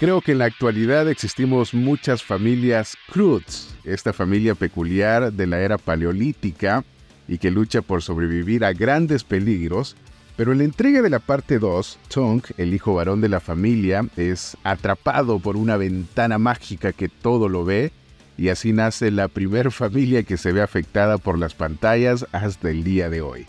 Creo 0.00 0.20
que 0.20 0.32
en 0.32 0.38
la 0.38 0.46
actualidad 0.46 1.08
existimos 1.08 1.72
muchas 1.72 2.22
familias 2.22 2.96
Cruz, 3.12 3.68
esta 3.84 4.12
familia 4.12 4.56
peculiar 4.56 5.32
de 5.32 5.46
la 5.46 5.60
era 5.60 5.78
paleolítica 5.78 6.84
y 7.28 7.38
que 7.38 7.52
lucha 7.52 7.80
por 7.80 8.02
sobrevivir 8.02 8.64
a 8.64 8.72
grandes 8.72 9.22
peligros, 9.22 9.96
pero 10.36 10.50
en 10.50 10.58
la 10.58 10.64
entrega 10.64 11.00
de 11.00 11.10
la 11.10 11.20
parte 11.20 11.60
2, 11.60 11.98
Tonk, 12.12 12.46
el 12.58 12.74
hijo 12.74 12.94
varón 12.94 13.20
de 13.20 13.28
la 13.28 13.38
familia, 13.38 14.04
es 14.16 14.56
atrapado 14.64 15.38
por 15.38 15.56
una 15.56 15.76
ventana 15.76 16.38
mágica 16.38 16.92
que 16.92 17.08
todo 17.08 17.48
lo 17.48 17.64
ve 17.64 17.92
y 18.36 18.48
así 18.48 18.72
nace 18.72 19.12
la 19.12 19.28
primer 19.28 19.70
familia 19.70 20.24
que 20.24 20.36
se 20.36 20.50
ve 20.50 20.60
afectada 20.60 21.18
por 21.18 21.38
las 21.38 21.54
pantallas 21.54 22.26
hasta 22.32 22.68
el 22.68 22.82
día 22.82 23.10
de 23.10 23.20
hoy. 23.20 23.46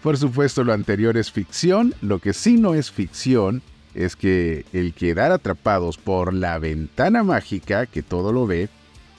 Por 0.00 0.16
supuesto 0.16 0.62
lo 0.62 0.72
anterior 0.72 1.16
es 1.16 1.32
ficción, 1.32 1.92
lo 2.02 2.20
que 2.20 2.32
sí 2.32 2.56
no 2.56 2.74
es 2.74 2.92
ficción 2.92 3.62
es 3.94 4.16
que 4.16 4.64
el 4.72 4.94
quedar 4.94 5.32
atrapados 5.32 5.98
por 5.98 6.32
la 6.32 6.58
ventana 6.58 7.22
mágica, 7.22 7.86
que 7.86 8.02
todo 8.02 8.32
lo 8.32 8.46
ve, 8.46 8.68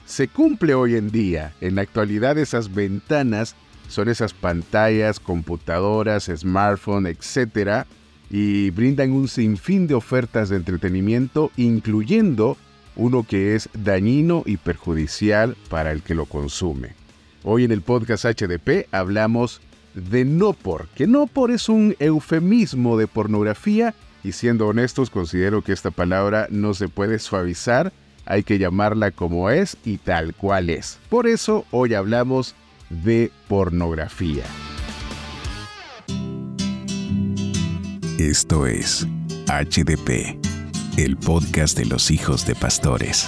se 0.06 0.28
cumple 0.28 0.74
hoy 0.74 0.96
en 0.96 1.10
día. 1.10 1.52
En 1.60 1.76
la 1.76 1.82
actualidad 1.82 2.38
esas 2.38 2.74
ventanas 2.74 3.54
son 3.88 4.08
esas 4.08 4.34
pantallas, 4.34 5.20
computadoras, 5.20 6.30
smartphone, 6.34 7.06
etc. 7.06 7.86
Y 8.30 8.70
brindan 8.70 9.12
un 9.12 9.28
sinfín 9.28 9.86
de 9.86 9.94
ofertas 9.94 10.48
de 10.48 10.56
entretenimiento, 10.56 11.50
incluyendo 11.56 12.56
uno 12.96 13.24
que 13.24 13.54
es 13.54 13.68
dañino 13.72 14.42
y 14.46 14.56
perjudicial 14.56 15.56
para 15.68 15.92
el 15.92 16.02
que 16.02 16.14
lo 16.14 16.26
consume. 16.26 16.94
Hoy 17.42 17.64
en 17.64 17.72
el 17.72 17.82
podcast 17.82 18.24
HDP 18.24 18.86
hablamos 18.92 19.60
de 19.94 20.24
no 20.24 20.52
por, 20.52 20.88
que 20.88 21.06
no 21.06 21.26
por 21.26 21.50
es 21.50 21.68
un 21.68 21.96
eufemismo 21.98 22.96
de 22.96 23.06
pornografía 23.06 23.94
y 24.22 24.32
siendo 24.32 24.68
honestos 24.68 25.10
considero 25.10 25.62
que 25.62 25.72
esta 25.72 25.90
palabra 25.90 26.46
no 26.50 26.74
se 26.74 26.88
puede 26.88 27.18
suavizar, 27.18 27.92
hay 28.26 28.42
que 28.42 28.58
llamarla 28.58 29.10
como 29.10 29.50
es 29.50 29.76
y 29.84 29.98
tal 29.98 30.34
cual 30.34 30.70
es. 30.70 30.98
Por 31.08 31.26
eso 31.26 31.64
hoy 31.70 31.94
hablamos 31.94 32.54
de 32.90 33.30
pornografía. 33.48 34.44
Esto 38.18 38.66
es 38.66 39.06
HDP, 39.46 40.36
el 40.98 41.16
podcast 41.16 41.76
de 41.78 41.86
los 41.86 42.10
hijos 42.10 42.46
de 42.46 42.54
pastores. 42.54 43.26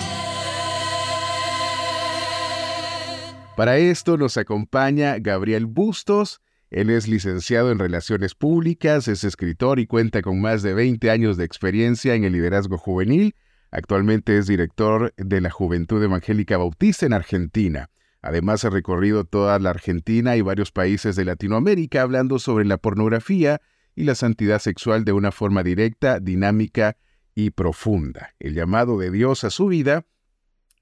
Para 3.57 3.79
esto 3.79 4.19
nos 4.19 4.37
acompaña 4.37 5.17
Gabriel 5.19 5.65
Bustos, 5.65 6.42
él 6.73 6.89
es 6.89 7.06
licenciado 7.06 7.70
en 7.70 7.78
Relaciones 7.78 8.34
Públicas, 8.34 9.06
es 9.06 9.25
escritor 9.25 9.78
y 9.78 9.87
cuenta 9.87 10.23
con 10.23 10.41
más 10.41 10.62
de 10.62 10.73
20 10.73 11.11
años 11.11 11.37
de 11.37 11.45
experiencia 11.45 12.14
en 12.14 12.25
el 12.25 12.33
liderazgo 12.33 12.79
juvenil. 12.79 13.34
Actualmente 13.70 14.39
es 14.39 14.47
director 14.47 15.12
de 15.19 15.42
la 15.42 15.51
Juventud 15.51 16.03
Evangélica 16.03 16.56
Bautista 16.56 17.05
en 17.05 17.12
Argentina. 17.12 17.91
Además 18.23 18.64
ha 18.64 18.70
recorrido 18.70 19.25
toda 19.25 19.59
la 19.59 19.69
Argentina 19.69 20.34
y 20.34 20.41
varios 20.41 20.73
países 20.73 21.14
de 21.14 21.27
Latinoamérica 21.27 22.01
hablando 22.01 22.39
sobre 22.39 22.64
la 22.64 22.79
pornografía 22.79 23.61
y 23.95 24.05
la 24.05 24.14
santidad 24.14 24.59
sexual 24.59 25.05
de 25.05 25.12
una 25.12 25.31
forma 25.31 25.62
directa, 25.62 26.20
dinámica 26.20 26.97
y 27.34 27.51
profunda. 27.51 28.34
El 28.41 28.55
llamado 28.55 28.98
de 28.98 29.11
Dios 29.11 29.45
a 29.45 29.51
su 29.51 29.67
vida 29.67 30.07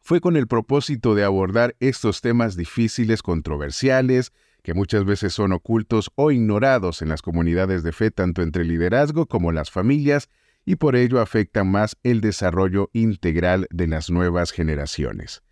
fue 0.01 0.21
con 0.21 0.37
el 0.37 0.47
propósito 0.47 1.17
de 1.17 1.25
abordar 1.25 1.75
estos 1.81 2.21
temas 2.21 2.57
difíciles, 2.57 3.23
controversiales, 3.23 4.33
que 4.63 4.75
muchas 4.75 5.05
veces 5.05 5.33
son 5.33 5.53
ocultos 5.53 6.11
o 6.15 6.31
ignorados 6.31 7.03
en 7.03 7.09
las 7.09 7.23
comunidades 7.23 7.83
de 7.83 7.93
fe, 7.93 8.11
tanto 8.11 8.43
entre 8.43 8.63
el 8.63 8.69
liderazgo 8.69 9.27
como 9.27 9.53
las 9.53 9.71
familias, 9.71 10.29
y 10.65 10.77
por 10.77 10.97
ello 10.97 11.21
afectan 11.21 11.71
más 11.71 11.97
el 12.03 12.21
desarrollo 12.21 12.91
integral 12.93 13.67
de 13.71 13.87
las 13.87 14.11
nuevas 14.11 14.53
generaciones. 14.53 15.43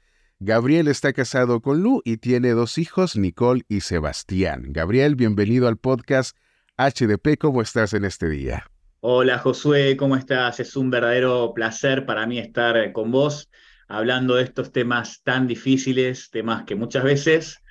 Gabriel 0.41 0.86
está 0.86 1.12
casado 1.12 1.61
con 1.61 1.83
Lu 1.83 2.01
y 2.05 2.19
tiene 2.19 2.51
dos 2.51 2.79
hijos, 2.79 3.17
Nicole 3.17 3.62
y 3.69 3.81
Sebastián. 3.81 4.67
Gabriel, 4.69 5.17
bienvenido 5.17 5.67
al 5.67 5.79
podcast 5.79 6.36
HDP. 6.77 7.36
¿Cómo 7.39 7.61
estás 7.61 7.92
en 7.92 8.05
este 8.05 8.29
día? 8.29 8.70
Hola 9.01 9.39
Josué, 9.39 9.96
¿cómo 9.96 10.17
estás? 10.17 10.61
Es 10.61 10.77
un 10.77 10.90
verdadero 10.90 11.52
placer 11.55 12.07
para 12.07 12.27
mí 12.27 12.39
estar 12.39 12.92
con 12.92 13.11
vos 13.11 13.51
hablando 13.89 14.36
de 14.36 14.45
estos 14.45 14.70
temas 14.70 15.23
tan 15.23 15.48
difíciles, 15.48 16.30
temas 16.30 16.64
que 16.64 16.77
muchas 16.77 17.02
veces 17.02 17.63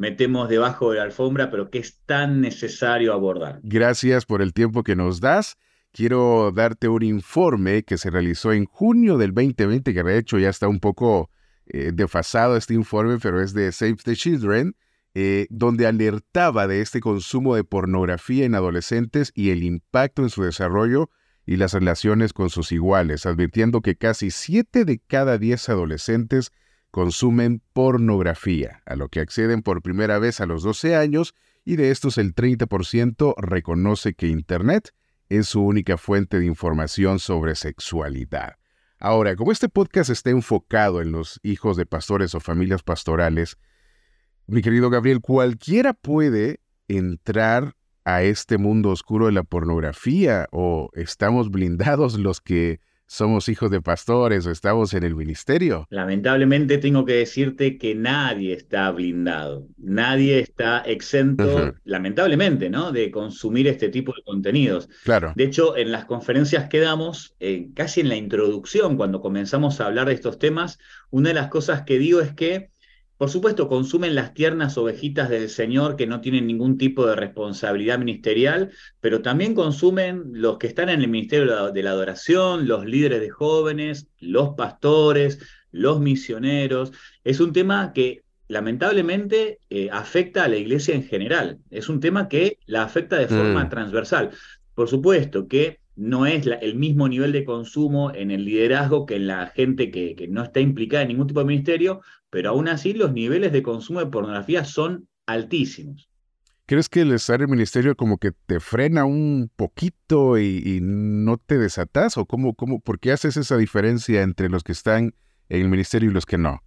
metemos 0.00 0.48
debajo 0.48 0.90
de 0.90 0.96
la 0.96 1.04
alfombra, 1.04 1.50
pero 1.50 1.68
que 1.68 1.78
es 1.78 2.00
tan 2.06 2.40
necesario 2.40 3.12
abordar. 3.12 3.60
Gracias 3.62 4.24
por 4.24 4.40
el 4.40 4.54
tiempo 4.54 4.82
que 4.82 4.96
nos 4.96 5.20
das. 5.20 5.58
Quiero 5.92 6.52
darte 6.52 6.88
un 6.88 7.02
informe 7.02 7.82
que 7.82 7.98
se 7.98 8.08
realizó 8.08 8.54
en 8.54 8.64
junio 8.64 9.18
del 9.18 9.34
2020, 9.34 9.92
que 9.92 10.02
de 10.02 10.16
hecho 10.16 10.38
ya 10.38 10.48
está 10.48 10.68
un 10.68 10.80
poco 10.80 11.28
eh, 11.66 11.90
desfasado 11.92 12.56
este 12.56 12.72
informe, 12.72 13.18
pero 13.20 13.42
es 13.42 13.52
de 13.52 13.70
Save 13.72 13.96
the 14.02 14.16
Children, 14.16 14.74
eh, 15.14 15.46
donde 15.50 15.86
alertaba 15.86 16.66
de 16.66 16.80
este 16.80 17.00
consumo 17.00 17.54
de 17.54 17.64
pornografía 17.64 18.46
en 18.46 18.54
adolescentes 18.54 19.32
y 19.34 19.50
el 19.50 19.62
impacto 19.62 20.22
en 20.22 20.30
su 20.30 20.44
desarrollo 20.44 21.10
y 21.44 21.56
las 21.56 21.74
relaciones 21.74 22.32
con 22.32 22.48
sus 22.48 22.72
iguales, 22.72 23.26
advirtiendo 23.26 23.82
que 23.82 23.96
casi 23.96 24.30
7 24.30 24.86
de 24.86 24.98
cada 24.98 25.36
10 25.36 25.68
adolescentes 25.68 26.52
consumen 26.90 27.62
pornografía, 27.72 28.82
a 28.86 28.96
lo 28.96 29.08
que 29.08 29.20
acceden 29.20 29.62
por 29.62 29.82
primera 29.82 30.18
vez 30.18 30.40
a 30.40 30.46
los 30.46 30.62
12 30.62 30.96
años 30.96 31.34
y 31.64 31.76
de 31.76 31.90
estos 31.90 32.18
el 32.18 32.34
30% 32.34 33.34
reconoce 33.38 34.14
que 34.14 34.26
Internet 34.28 34.94
es 35.28 35.46
su 35.46 35.62
única 35.62 35.96
fuente 35.96 36.40
de 36.40 36.46
información 36.46 37.18
sobre 37.18 37.54
sexualidad. 37.54 38.56
Ahora, 38.98 39.36
como 39.36 39.52
este 39.52 39.68
podcast 39.68 40.10
está 40.10 40.30
enfocado 40.30 41.00
en 41.00 41.12
los 41.12 41.40
hijos 41.42 41.76
de 41.76 41.86
pastores 41.86 42.34
o 42.34 42.40
familias 42.40 42.82
pastorales, 42.82 43.56
mi 44.46 44.62
querido 44.62 44.90
Gabriel, 44.90 45.20
cualquiera 45.20 45.94
puede 45.94 46.60
entrar 46.88 47.76
a 48.04 48.22
este 48.22 48.58
mundo 48.58 48.90
oscuro 48.90 49.26
de 49.26 49.32
la 49.32 49.44
pornografía 49.44 50.48
o 50.50 50.90
estamos 50.94 51.50
blindados 51.50 52.18
los 52.18 52.40
que 52.40 52.80
somos 53.10 53.48
hijos 53.48 53.72
de 53.72 53.82
pastores 53.82 54.46
o 54.46 54.52
estamos 54.52 54.94
en 54.94 55.02
el 55.02 55.16
ministerio. 55.16 55.84
Lamentablemente 55.90 56.78
tengo 56.78 57.04
que 57.04 57.14
decirte 57.14 57.76
que 57.76 57.96
nadie 57.96 58.52
está 58.52 58.88
blindado, 58.92 59.66
nadie 59.78 60.38
está 60.38 60.82
exento, 60.82 61.74
lamentablemente, 61.82 62.70
¿no? 62.70 62.92
De 62.92 63.10
consumir 63.10 63.66
este 63.66 63.88
tipo 63.88 64.12
de 64.14 64.22
contenidos. 64.22 64.88
Claro. 65.02 65.32
De 65.34 65.42
hecho, 65.42 65.76
en 65.76 65.90
las 65.90 66.04
conferencias 66.04 66.68
que 66.68 66.78
damos, 66.78 67.34
eh, 67.40 67.70
casi 67.74 68.00
en 68.00 68.10
la 68.10 68.16
introducción, 68.16 68.96
cuando 68.96 69.20
comenzamos 69.20 69.80
a 69.80 69.86
hablar 69.86 70.06
de 70.06 70.14
estos 70.14 70.38
temas, 70.38 70.78
una 71.10 71.30
de 71.30 71.34
las 71.34 71.48
cosas 71.48 71.82
que 71.82 71.98
digo 71.98 72.20
es 72.20 72.32
que 72.32 72.70
por 73.20 73.28
supuesto, 73.28 73.68
consumen 73.68 74.14
las 74.14 74.32
tiernas 74.32 74.78
ovejitas 74.78 75.28
del 75.28 75.50
Señor 75.50 75.96
que 75.96 76.06
no 76.06 76.22
tienen 76.22 76.46
ningún 76.46 76.78
tipo 76.78 77.04
de 77.04 77.16
responsabilidad 77.16 77.98
ministerial, 77.98 78.70
pero 78.98 79.20
también 79.20 79.54
consumen 79.54 80.30
los 80.32 80.56
que 80.56 80.68
están 80.68 80.88
en 80.88 81.02
el 81.02 81.08
ministerio 81.08 81.70
de 81.70 81.82
la 81.82 81.90
adoración, 81.90 82.66
los 82.66 82.86
líderes 82.86 83.20
de 83.20 83.28
jóvenes, 83.28 84.08
los 84.20 84.54
pastores, 84.54 85.38
los 85.70 86.00
misioneros. 86.00 86.92
Es 87.22 87.40
un 87.40 87.52
tema 87.52 87.92
que 87.92 88.22
lamentablemente 88.48 89.58
eh, 89.68 89.90
afecta 89.92 90.44
a 90.44 90.48
la 90.48 90.56
iglesia 90.56 90.94
en 90.94 91.04
general. 91.04 91.58
Es 91.68 91.90
un 91.90 92.00
tema 92.00 92.26
que 92.26 92.56
la 92.64 92.84
afecta 92.84 93.18
de 93.18 93.28
forma 93.28 93.64
mm. 93.64 93.68
transversal. 93.68 94.30
Por 94.74 94.88
supuesto 94.88 95.46
que 95.46 95.79
no 96.00 96.24
es 96.24 96.46
el 96.46 96.76
mismo 96.76 97.10
nivel 97.10 97.30
de 97.30 97.44
consumo 97.44 98.10
en 98.14 98.30
el 98.30 98.46
liderazgo 98.46 99.04
que 99.04 99.16
en 99.16 99.26
la 99.26 99.48
gente 99.48 99.90
que, 99.90 100.14
que, 100.14 100.28
no 100.28 100.42
está 100.42 100.60
implicada 100.60 101.02
en 101.02 101.08
ningún 101.08 101.26
tipo 101.26 101.40
de 101.40 101.46
ministerio, 101.46 102.00
pero 102.30 102.48
aún 102.48 102.68
así 102.68 102.94
los 102.94 103.12
niveles 103.12 103.52
de 103.52 103.62
consumo 103.62 104.00
de 104.00 104.06
pornografía 104.06 104.64
son 104.64 105.08
altísimos. 105.26 106.08
¿Crees 106.64 106.88
que 106.88 107.02
el 107.02 107.12
estar 107.12 107.40
en 107.40 107.42
el 107.42 107.48
ministerio 107.50 107.94
como 107.96 108.16
que 108.16 108.32
te 108.46 108.60
frena 108.60 109.04
un 109.04 109.50
poquito 109.54 110.38
y, 110.38 110.78
no 110.80 111.36
te 111.36 111.58
desatas? 111.58 112.16
¿O 112.16 112.24
cómo, 112.24 112.54
cómo, 112.54 112.80
por 112.80 112.98
qué 112.98 113.12
haces 113.12 113.36
esa 113.36 113.58
diferencia 113.58 114.22
entre 114.22 114.48
los 114.48 114.64
que 114.64 114.72
están 114.72 115.12
en 115.50 115.60
el 115.60 115.68
ministerio 115.68 116.08
y 116.08 116.14
los 116.14 116.24
que 116.24 116.38
no? 116.38 116.62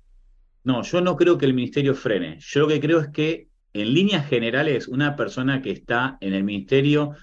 No, 0.64 0.84
yo 0.84 1.02
no 1.02 1.16
creo 1.18 1.40
que 1.40 1.48
el 1.48 1.56
ministerio 1.56 1.96
frene. 1.96 2.38
Yo 2.40 2.60
lo 2.60 2.68
que 2.68 2.80
creo 2.80 3.00
es 3.00 3.08
que 3.08 3.48
en 3.74 3.96
líneas 3.96 4.28
generales 4.28 4.88
una 4.88 5.16
persona 5.16 5.64
que 5.64 5.72
está 5.72 6.20
en 6.22 6.34
el 6.34 6.44
ministerio 6.44 7.16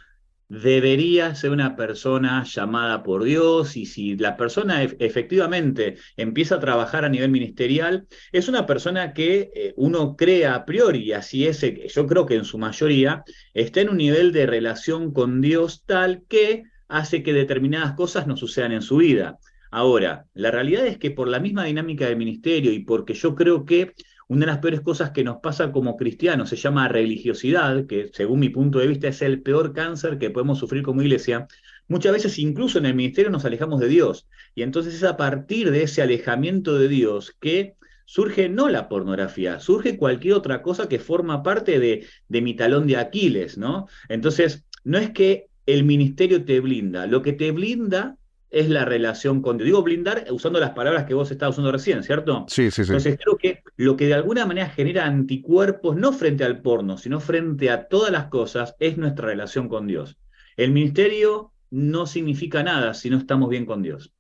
debería 0.51 1.37
ser 1.37 1.53
una 1.53 1.77
persona 1.77 2.43
llamada 2.43 3.05
por 3.05 3.23
Dios 3.23 3.77
y 3.77 3.87
si 3.87 4.17
la 4.17 4.37
persona 4.37 4.83
efectivamente 4.83 5.97
empieza 6.17 6.57
a 6.57 6.61
trabajar 6.61 7.05
a 7.05 7.09
nivel 7.09 7.31
ministerial, 7.31 8.09
es 8.33 8.49
una 8.49 8.67
persona 8.67 9.13
que 9.13 9.53
eh, 9.55 9.73
uno 9.77 10.17
crea 10.17 10.57
a 10.57 10.65
priori, 10.65 11.13
así 11.13 11.47
es, 11.47 11.63
eh, 11.63 11.87
yo 11.89 12.07
creo 12.07 12.27
que 12.27 12.35
en 12.35 12.45
su 12.45 12.59
mayoría, 12.59 13.23
está 13.55 13.81
en 13.81 13.91
un 13.91 13.99
nivel 13.99 14.33
de 14.33 14.47
relación 14.47 15.13
con 15.13 15.41
Dios 15.41 15.85
tal 15.87 16.25
que 16.29 16.65
hace 16.89 17.23
que 17.23 17.33
determinadas 17.33 17.93
cosas 17.93 18.27
no 18.27 18.37
sucedan 18.37 18.73
en 18.73 18.83
su 18.83 18.97
vida. 18.97 19.39
Ahora, 19.71 20.27
la 20.35 20.51
realidad 20.51 20.85
es 20.85 20.99
que 20.99 21.13
por 21.13 21.29
la 21.29 21.39
misma 21.39 21.65
dinámica 21.65 22.07
del 22.07 22.17
ministerio 22.17 22.73
y 22.73 22.81
porque 22.81 23.15
yo 23.15 23.37
creo 23.37 23.65
que 23.65 23.95
una 24.31 24.47
de 24.47 24.53
las 24.53 24.59
peores 24.59 24.81
cosas 24.81 25.11
que 25.11 25.25
nos 25.25 25.39
pasa 25.39 25.73
como 25.73 25.97
cristianos 25.97 26.51
se 26.51 26.57
llama 26.57 26.87
religiosidad, 26.87 27.87
que 27.87 28.11
según 28.13 28.39
mi 28.39 28.49
punto 28.49 28.79
de 28.79 28.87
vista 28.87 29.09
es 29.09 29.23
el 29.23 29.43
peor 29.43 29.73
cáncer 29.73 30.19
que 30.19 30.31
podemos 30.31 30.61
sufrir 30.61 30.85
como 30.85 31.03
iglesia. 31.03 31.49
muchas 31.89 32.13
veces 32.13 32.39
incluso 32.39 32.79
en 32.79 32.87
el 32.87 32.95
ministerio 32.95 33.33
nos 33.33 33.45
alejamos 33.45 33.81
de 33.81 33.89
Dios. 33.89 34.29
Y 34.55 34.63
entonces 34.63 34.95
es 34.95 35.03
a 35.03 35.17
partir 35.17 35.73
de 35.73 35.83
ese 35.83 36.01
alejamiento 36.01 36.79
de 36.79 36.87
Dios 36.87 37.37
que 37.41 37.75
surge 38.05 38.49
no 38.49 38.69
la 38.69 38.89
pornografía, 38.89 39.59
surge 39.59 39.97
cualquier 39.97 40.35
otra 40.35 40.63
cosa 40.63 40.89
que 40.89 41.01
forma 41.01 41.43
parte 41.43 41.81
de, 41.81 42.07
de 42.29 42.41
mi 42.41 42.55
talón 42.55 42.87
de 42.87 42.99
Aquiles, 42.99 43.59
¿no? 43.59 43.89
Entonces, 44.09 44.65
no 44.85 44.99
es 44.99 45.11
que 45.11 45.49
el 45.67 45.83
ministerio 45.83 46.45
te 46.45 46.61
blinda, 46.61 47.09
lo 47.09 47.23
que 47.23 47.33
te 47.33 47.51
blinda 47.51 48.17
es 48.51 48.69
la 48.69 48.85
relación 48.85 49.43
con 49.43 49.57
Dios. 49.57 49.67
Digo 49.67 49.83
blindar 49.83 50.27
usando 50.31 50.59
las 50.59 50.71
palabras 50.71 51.05
que 51.05 51.15
vos 51.15 51.31
estabas 51.31 51.55
usando 51.55 51.73
recién, 51.73 52.03
¿cierto? 52.03 52.45
Sí, 52.49 52.71
sí, 52.71 52.85
sí. 52.85 52.91
Entonces 52.91 53.19
creo 53.23 53.37
que 53.37 53.63
lo 53.77 53.97
que 53.97 54.07
de 54.07 54.15
alguna 54.15 54.45
manera 54.45 54.69
genera 54.69 55.07
anticuerpos, 55.07 55.97
no 55.97 56.13
frente 56.13 56.45
al 56.45 56.61
porno, 56.61 56.99
sino 56.99 57.21
frente 57.21 57.71
a 57.71 57.89
todas 57.89 58.11
las 58.11 58.27
cosas, 58.27 58.75
es 58.81 58.99
nuestra 58.99 59.27
relación 59.27 59.69
con 59.69 59.87
Dios. 59.87 60.19
El 60.57 60.73
ministerio 60.73 61.53
no 61.71 62.07
significa 62.07 62.63
nada 62.63 62.95
si 62.95 63.09
no 63.09 63.19
estamos 63.19 63.49
bien 63.49 63.67
con 63.67 63.83
Dios. 63.83 64.13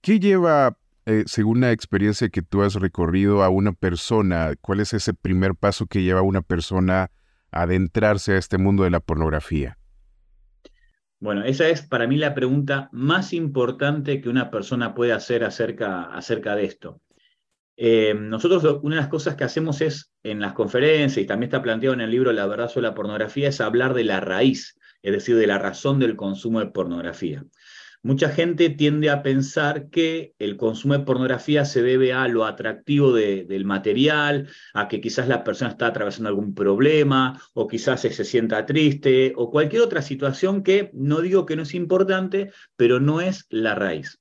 ¿Qué 0.00 0.18
lleva, 0.18 0.78
eh, 1.06 1.24
según 1.26 1.60
la 1.60 1.72
experiencia 1.72 2.30
que 2.30 2.42
tú 2.42 2.62
has 2.62 2.74
recorrido, 2.74 3.42
a 3.42 3.50
una 3.50 3.72
persona? 3.72 4.54
¿Cuál 4.60 4.80
es 4.80 4.94
ese 4.94 5.12
primer 5.12 5.54
paso 5.54 5.86
que 5.86 6.02
lleva 6.02 6.20
a 6.20 6.24
una 6.24 6.40
persona 6.40 7.10
a 7.50 7.62
adentrarse 7.62 8.32
a 8.32 8.38
este 8.38 8.56
mundo 8.56 8.84
de 8.84 8.90
la 8.90 9.00
pornografía? 9.00 9.76
Bueno, 11.20 11.42
esa 11.44 11.68
es 11.68 11.82
para 11.82 12.06
mí 12.06 12.16
la 12.16 12.34
pregunta 12.34 12.88
más 12.92 13.32
importante 13.32 14.20
que 14.20 14.28
una 14.28 14.50
persona 14.50 14.94
puede 14.94 15.12
hacer 15.12 15.42
acerca, 15.42 16.04
acerca 16.04 16.54
de 16.54 16.64
esto. 16.64 17.00
Eh, 17.76 18.14
nosotros 18.14 18.80
una 18.82 18.96
de 18.96 19.02
las 19.02 19.10
cosas 19.10 19.36
que 19.36 19.44
hacemos 19.44 19.80
es 19.80 20.12
en 20.22 20.40
las 20.40 20.52
conferencias 20.52 21.22
y 21.22 21.26
también 21.26 21.48
está 21.48 21.62
planteado 21.62 21.94
en 21.94 22.00
el 22.00 22.10
libro 22.10 22.32
La 22.32 22.46
verdad 22.46 22.68
sobre 22.68 22.88
la 22.88 22.94
pornografía 22.94 23.48
es 23.48 23.60
hablar 23.60 23.94
de 23.94 24.04
la 24.04 24.20
raíz, 24.20 24.76
es 25.02 25.12
decir, 25.12 25.36
de 25.36 25.46
la 25.46 25.58
razón 25.58 25.98
del 25.98 26.16
consumo 26.16 26.60
de 26.60 26.66
pornografía. 26.66 27.44
Mucha 28.02 28.28
gente 28.28 28.70
tiende 28.70 29.10
a 29.10 29.22
pensar 29.22 29.90
que 29.90 30.34
el 30.38 30.56
consumo 30.56 30.94
de 30.94 31.04
pornografía 31.04 31.64
se 31.64 31.82
debe 31.82 32.12
a 32.12 32.28
lo 32.28 32.44
atractivo 32.44 33.12
del 33.12 33.64
material, 33.64 34.48
a 34.72 34.86
que 34.86 35.00
quizás 35.00 35.26
la 35.26 35.42
persona 35.42 35.70
está 35.70 35.88
atravesando 35.88 36.28
algún 36.28 36.54
problema, 36.54 37.40
o 37.54 37.66
quizás 37.66 38.00
se, 38.02 38.12
se 38.12 38.24
sienta 38.24 38.66
triste, 38.66 39.32
o 39.36 39.50
cualquier 39.50 39.82
otra 39.82 40.02
situación 40.02 40.62
que 40.62 40.90
no 40.92 41.20
digo 41.20 41.44
que 41.44 41.56
no 41.56 41.62
es 41.62 41.74
importante, 41.74 42.52
pero 42.76 43.00
no 43.00 43.20
es 43.20 43.46
la 43.50 43.74
raíz. 43.74 44.20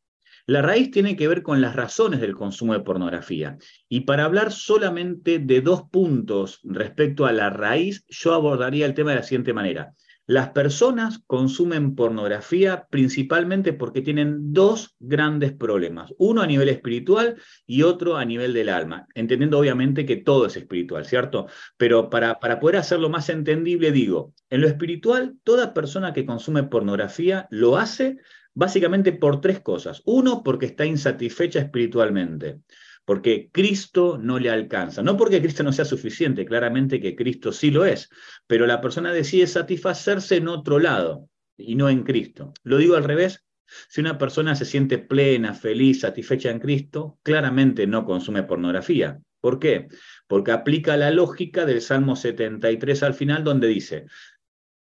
La 0.49 0.61
raíz 0.61 0.91
tiene 0.91 1.17
que 1.17 1.27
ver 1.27 1.43
con 1.43 1.59
las 1.59 1.75
razones 1.75 2.21
del 2.21 2.33
consumo 2.33 2.71
de 2.71 2.79
pornografía. 2.79 3.57
Y 3.89 4.01
para 4.01 4.23
hablar 4.23 4.53
solamente 4.53 5.39
de 5.39 5.59
dos 5.59 5.83
puntos 5.91 6.61
respecto 6.63 7.25
a 7.25 7.33
la 7.33 7.49
raíz, 7.49 8.05
yo 8.07 8.33
abordaría 8.33 8.85
el 8.85 8.93
tema 8.93 9.11
de 9.11 9.17
la 9.17 9.23
siguiente 9.23 9.53
manera. 9.53 9.93
Las 10.29 10.49
personas 10.49 11.21
consumen 11.25 11.95
pornografía 11.95 12.85
principalmente 12.89 13.71
porque 13.71 14.01
tienen 14.01 14.51
dos 14.51 14.97
grandes 14.99 15.53
problemas, 15.53 16.13
uno 16.17 16.41
a 16.41 16.47
nivel 16.47 16.67
espiritual 16.67 17.37
y 17.65 17.83
otro 17.83 18.17
a 18.17 18.25
nivel 18.25 18.53
del 18.53 18.67
alma, 18.67 19.07
entendiendo 19.15 19.57
obviamente 19.57 20.05
que 20.05 20.17
todo 20.17 20.47
es 20.47 20.57
espiritual, 20.57 21.05
¿cierto? 21.05 21.47
Pero 21.77 22.09
para, 22.09 22.41
para 22.41 22.59
poder 22.59 22.75
hacerlo 22.75 23.09
más 23.09 23.29
entendible, 23.29 23.93
digo, 23.93 24.33
en 24.49 24.59
lo 24.59 24.67
espiritual, 24.67 25.37
toda 25.45 25.73
persona 25.73 26.11
que 26.11 26.25
consume 26.25 26.63
pornografía 26.63 27.47
lo 27.49 27.77
hace 27.77 28.17
básicamente 28.53 29.13
por 29.13 29.39
tres 29.39 29.61
cosas. 29.61 30.01
Uno, 30.03 30.43
porque 30.43 30.65
está 30.65 30.85
insatisfecha 30.85 31.59
espiritualmente 31.59 32.59
porque 33.07 33.49
Cristo 33.53 34.19
no 34.21 34.37
le 34.37 34.49
alcanza. 34.49 35.01
No 35.01 35.15
porque 35.15 35.39
Cristo 35.39 35.63
no 35.63 35.71
sea 35.71 35.85
suficiente, 35.85 36.45
claramente 36.45 36.99
que 36.99 37.15
Cristo 37.15 37.53
sí 37.53 37.71
lo 37.71 37.85
es, 37.85 38.09
pero 38.47 38.67
la 38.67 38.81
persona 38.81 39.13
decide 39.13 39.47
satisfacerse 39.47 40.35
en 40.35 40.49
otro 40.49 40.77
lado 40.77 41.29
y 41.55 41.75
no 41.75 41.87
en 41.87 42.03
Cristo. 42.03 42.51
Lo 42.63 42.75
digo 42.75 42.97
al 42.97 43.05
revés, 43.05 43.45
si 43.87 44.01
una 44.01 44.17
persona 44.17 44.55
se 44.55 44.65
siente 44.65 44.97
plena, 44.97 45.53
feliz, 45.53 46.01
satisfecha 46.01 46.51
en 46.51 46.59
Cristo, 46.59 47.17
claramente 47.23 47.87
no 47.87 48.03
consume 48.03 48.43
pornografía. 48.43 49.21
¿Por 49.39 49.57
qué? 49.57 49.87
Porque 50.27 50.51
aplica 50.51 50.97
la 50.97 51.09
lógica 51.09 51.65
del 51.65 51.79
Salmo 51.79 52.17
73 52.17 53.03
al 53.03 53.13
final, 53.13 53.45
donde 53.45 53.69
dice, 53.69 54.05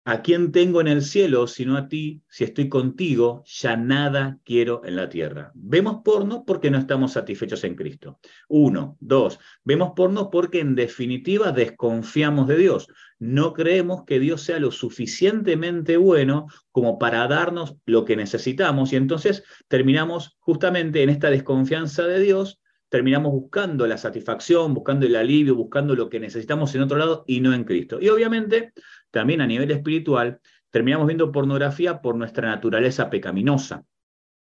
¿A 0.08 0.22
quién 0.22 0.52
tengo 0.52 0.80
en 0.80 0.86
el 0.86 1.02
cielo 1.02 1.48
sino 1.48 1.76
a 1.76 1.88
ti? 1.88 2.22
Si 2.28 2.44
estoy 2.44 2.68
contigo, 2.68 3.42
ya 3.44 3.76
nada 3.76 4.38
quiero 4.44 4.82
en 4.84 4.94
la 4.94 5.08
tierra. 5.08 5.50
Vemos 5.56 6.02
porno 6.04 6.44
porque 6.46 6.70
no 6.70 6.78
estamos 6.78 7.14
satisfechos 7.14 7.64
en 7.64 7.74
Cristo. 7.74 8.20
Uno. 8.48 8.96
Dos. 9.00 9.40
Vemos 9.64 9.94
porno 9.96 10.30
porque 10.30 10.60
en 10.60 10.76
definitiva 10.76 11.50
desconfiamos 11.50 12.46
de 12.46 12.56
Dios. 12.56 12.86
No 13.18 13.52
creemos 13.52 14.04
que 14.04 14.20
Dios 14.20 14.42
sea 14.42 14.60
lo 14.60 14.70
suficientemente 14.70 15.96
bueno 15.96 16.46
como 16.70 17.00
para 17.00 17.26
darnos 17.26 17.74
lo 17.84 18.04
que 18.04 18.14
necesitamos 18.14 18.92
y 18.92 18.96
entonces 18.96 19.42
terminamos 19.66 20.36
justamente 20.38 21.02
en 21.02 21.10
esta 21.10 21.30
desconfianza 21.30 22.04
de 22.04 22.20
Dios 22.20 22.60
terminamos 22.88 23.32
buscando 23.32 23.86
la 23.86 23.98
satisfacción, 23.98 24.72
buscando 24.72 25.06
el 25.06 25.16
alivio, 25.16 25.54
buscando 25.54 25.94
lo 25.94 26.08
que 26.08 26.20
necesitamos 26.20 26.74
en 26.74 26.82
otro 26.82 26.96
lado 26.96 27.24
y 27.26 27.40
no 27.40 27.52
en 27.52 27.64
Cristo. 27.64 27.98
Y 28.00 28.08
obviamente 28.08 28.72
también 29.16 29.40
a 29.40 29.46
nivel 29.46 29.70
espiritual, 29.70 30.40
terminamos 30.70 31.06
viendo 31.06 31.32
pornografía 31.32 32.02
por 32.02 32.16
nuestra 32.16 32.48
naturaleza 32.48 33.08
pecaminosa. 33.08 33.82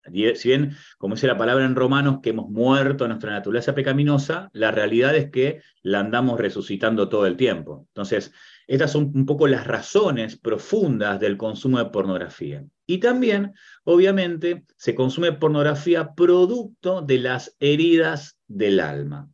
Si 0.05 0.49
bien, 0.49 0.77
como 0.97 1.15
dice 1.15 1.29
la 1.29 1.37
palabra 1.37 1.65
en 1.65 1.77
Romanos, 1.77 2.19
que 2.21 2.31
hemos 2.31 2.51
muerto 2.51 3.07
nuestra 3.07 3.31
naturaleza 3.31 3.73
pecaminosa, 3.73 4.51
la 4.53 4.73
realidad 4.73 5.15
es 5.15 5.31
que 5.31 5.61
la 5.83 6.01
andamos 6.01 6.41
resucitando 6.41 7.09
todo 7.09 7.25
el 7.27 7.37
tiempo. 7.37 7.87
Entonces, 7.91 8.33
estas 8.67 8.91
son 8.91 9.13
un 9.15 9.27
poco 9.27 9.47
las 9.47 9.65
razones 9.65 10.37
profundas 10.37 11.21
del 11.21 11.37
consumo 11.37 11.79
de 11.79 11.91
pornografía. 11.91 12.65
Y 12.85 12.99
también, 12.99 13.53
obviamente, 13.85 14.65
se 14.77 14.97
consume 14.97 15.33
pornografía 15.35 16.15
producto 16.17 17.01
de 17.01 17.19
las 17.21 17.55
heridas 17.61 18.41
del 18.49 18.81
alma, 18.81 19.29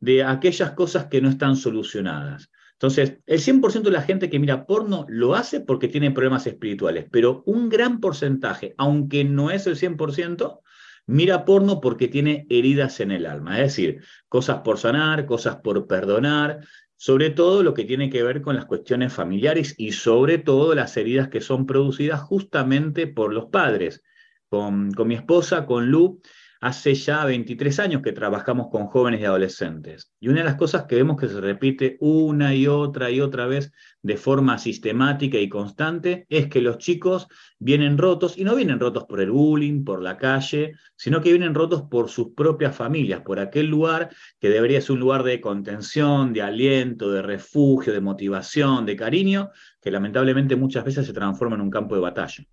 de 0.00 0.24
aquellas 0.24 0.72
cosas 0.72 1.06
que 1.06 1.22
no 1.22 1.30
están 1.30 1.56
solucionadas. 1.56 2.50
Entonces, 2.78 3.18
el 3.24 3.40
100% 3.40 3.82
de 3.84 3.90
la 3.90 4.02
gente 4.02 4.28
que 4.28 4.38
mira 4.38 4.66
porno 4.66 5.06
lo 5.08 5.34
hace 5.34 5.60
porque 5.60 5.88
tiene 5.88 6.10
problemas 6.10 6.46
espirituales, 6.46 7.06
pero 7.10 7.42
un 7.46 7.70
gran 7.70 8.00
porcentaje, 8.00 8.74
aunque 8.76 9.24
no 9.24 9.50
es 9.50 9.66
el 9.66 9.76
100%, 9.76 10.60
mira 11.06 11.46
porno 11.46 11.80
porque 11.80 12.08
tiene 12.08 12.46
heridas 12.50 13.00
en 13.00 13.12
el 13.12 13.24
alma, 13.24 13.60
es 13.60 13.68
decir, 13.68 14.02
cosas 14.28 14.60
por 14.60 14.76
sanar, 14.76 15.24
cosas 15.24 15.56
por 15.56 15.86
perdonar, 15.86 16.60
sobre 16.96 17.30
todo 17.30 17.62
lo 17.62 17.72
que 17.72 17.84
tiene 17.84 18.10
que 18.10 18.22
ver 18.22 18.42
con 18.42 18.56
las 18.56 18.66
cuestiones 18.66 19.10
familiares 19.10 19.74
y 19.78 19.92
sobre 19.92 20.36
todo 20.36 20.74
las 20.74 20.98
heridas 20.98 21.28
que 21.28 21.40
son 21.40 21.64
producidas 21.64 22.20
justamente 22.20 23.06
por 23.06 23.32
los 23.32 23.46
padres. 23.46 24.02
Con, 24.48 24.92
con 24.92 25.08
mi 25.08 25.14
esposa, 25.14 25.66
con 25.66 25.90
Lu, 25.90 26.20
hace 26.66 26.94
ya 26.94 27.24
23 27.24 27.78
años 27.78 28.02
que 28.02 28.12
trabajamos 28.12 28.68
con 28.70 28.86
jóvenes 28.86 29.20
y 29.20 29.24
adolescentes. 29.24 30.10
Y 30.18 30.28
una 30.28 30.40
de 30.40 30.46
las 30.46 30.56
cosas 30.56 30.84
que 30.84 30.96
vemos 30.96 31.16
que 31.16 31.28
se 31.28 31.40
repite 31.40 31.96
una 32.00 32.54
y 32.56 32.66
otra 32.66 33.08
y 33.10 33.20
otra 33.20 33.46
vez 33.46 33.72
de 34.02 34.16
forma 34.16 34.58
sistemática 34.58 35.38
y 35.38 35.48
constante 35.48 36.26
es 36.28 36.48
que 36.48 36.60
los 36.60 36.78
chicos 36.78 37.28
vienen 37.60 37.98
rotos, 37.98 38.36
y 38.36 38.42
no 38.42 38.56
vienen 38.56 38.80
rotos 38.80 39.04
por 39.04 39.20
el 39.20 39.30
bullying, 39.30 39.84
por 39.84 40.02
la 40.02 40.16
calle, 40.16 40.72
sino 40.96 41.20
que 41.20 41.30
vienen 41.30 41.54
rotos 41.54 41.82
por 41.82 42.08
sus 42.08 42.34
propias 42.34 42.74
familias, 42.74 43.20
por 43.20 43.38
aquel 43.38 43.66
lugar 43.66 44.10
que 44.40 44.50
debería 44.50 44.80
ser 44.80 44.92
un 44.92 45.00
lugar 45.00 45.22
de 45.22 45.40
contención, 45.40 46.32
de 46.32 46.42
aliento, 46.42 47.12
de 47.12 47.22
refugio, 47.22 47.92
de 47.92 48.00
motivación, 48.00 48.86
de 48.86 48.96
cariño, 48.96 49.50
que 49.80 49.92
lamentablemente 49.92 50.56
muchas 50.56 50.84
veces 50.84 51.06
se 51.06 51.12
transforma 51.12 51.54
en 51.54 51.62
un 51.62 51.70
campo 51.70 51.94
de 51.94 52.00
batalla. 52.00 52.44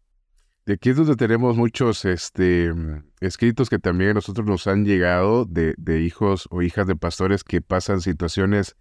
De 0.66 0.76
aquí 0.76 0.92
es 0.92 0.96
donde 0.96 1.18
tenemos 1.18 1.58
muchos 1.58 2.06
este, 2.06 2.72
escritos 3.20 3.70
que 3.70 3.80
también 3.80 4.12
a 4.12 4.14
nosotros 4.14 4.48
nos 4.48 4.66
han 4.66 4.86
llegado 4.86 5.44
de, 5.44 5.76
hijos 6.02 6.48
o 6.52 6.62
hijas 6.62 6.88
de 6.88 6.96
pastores 6.96 7.44
que 7.44 7.60
pasan 7.60 8.00
situaciones 8.00 8.78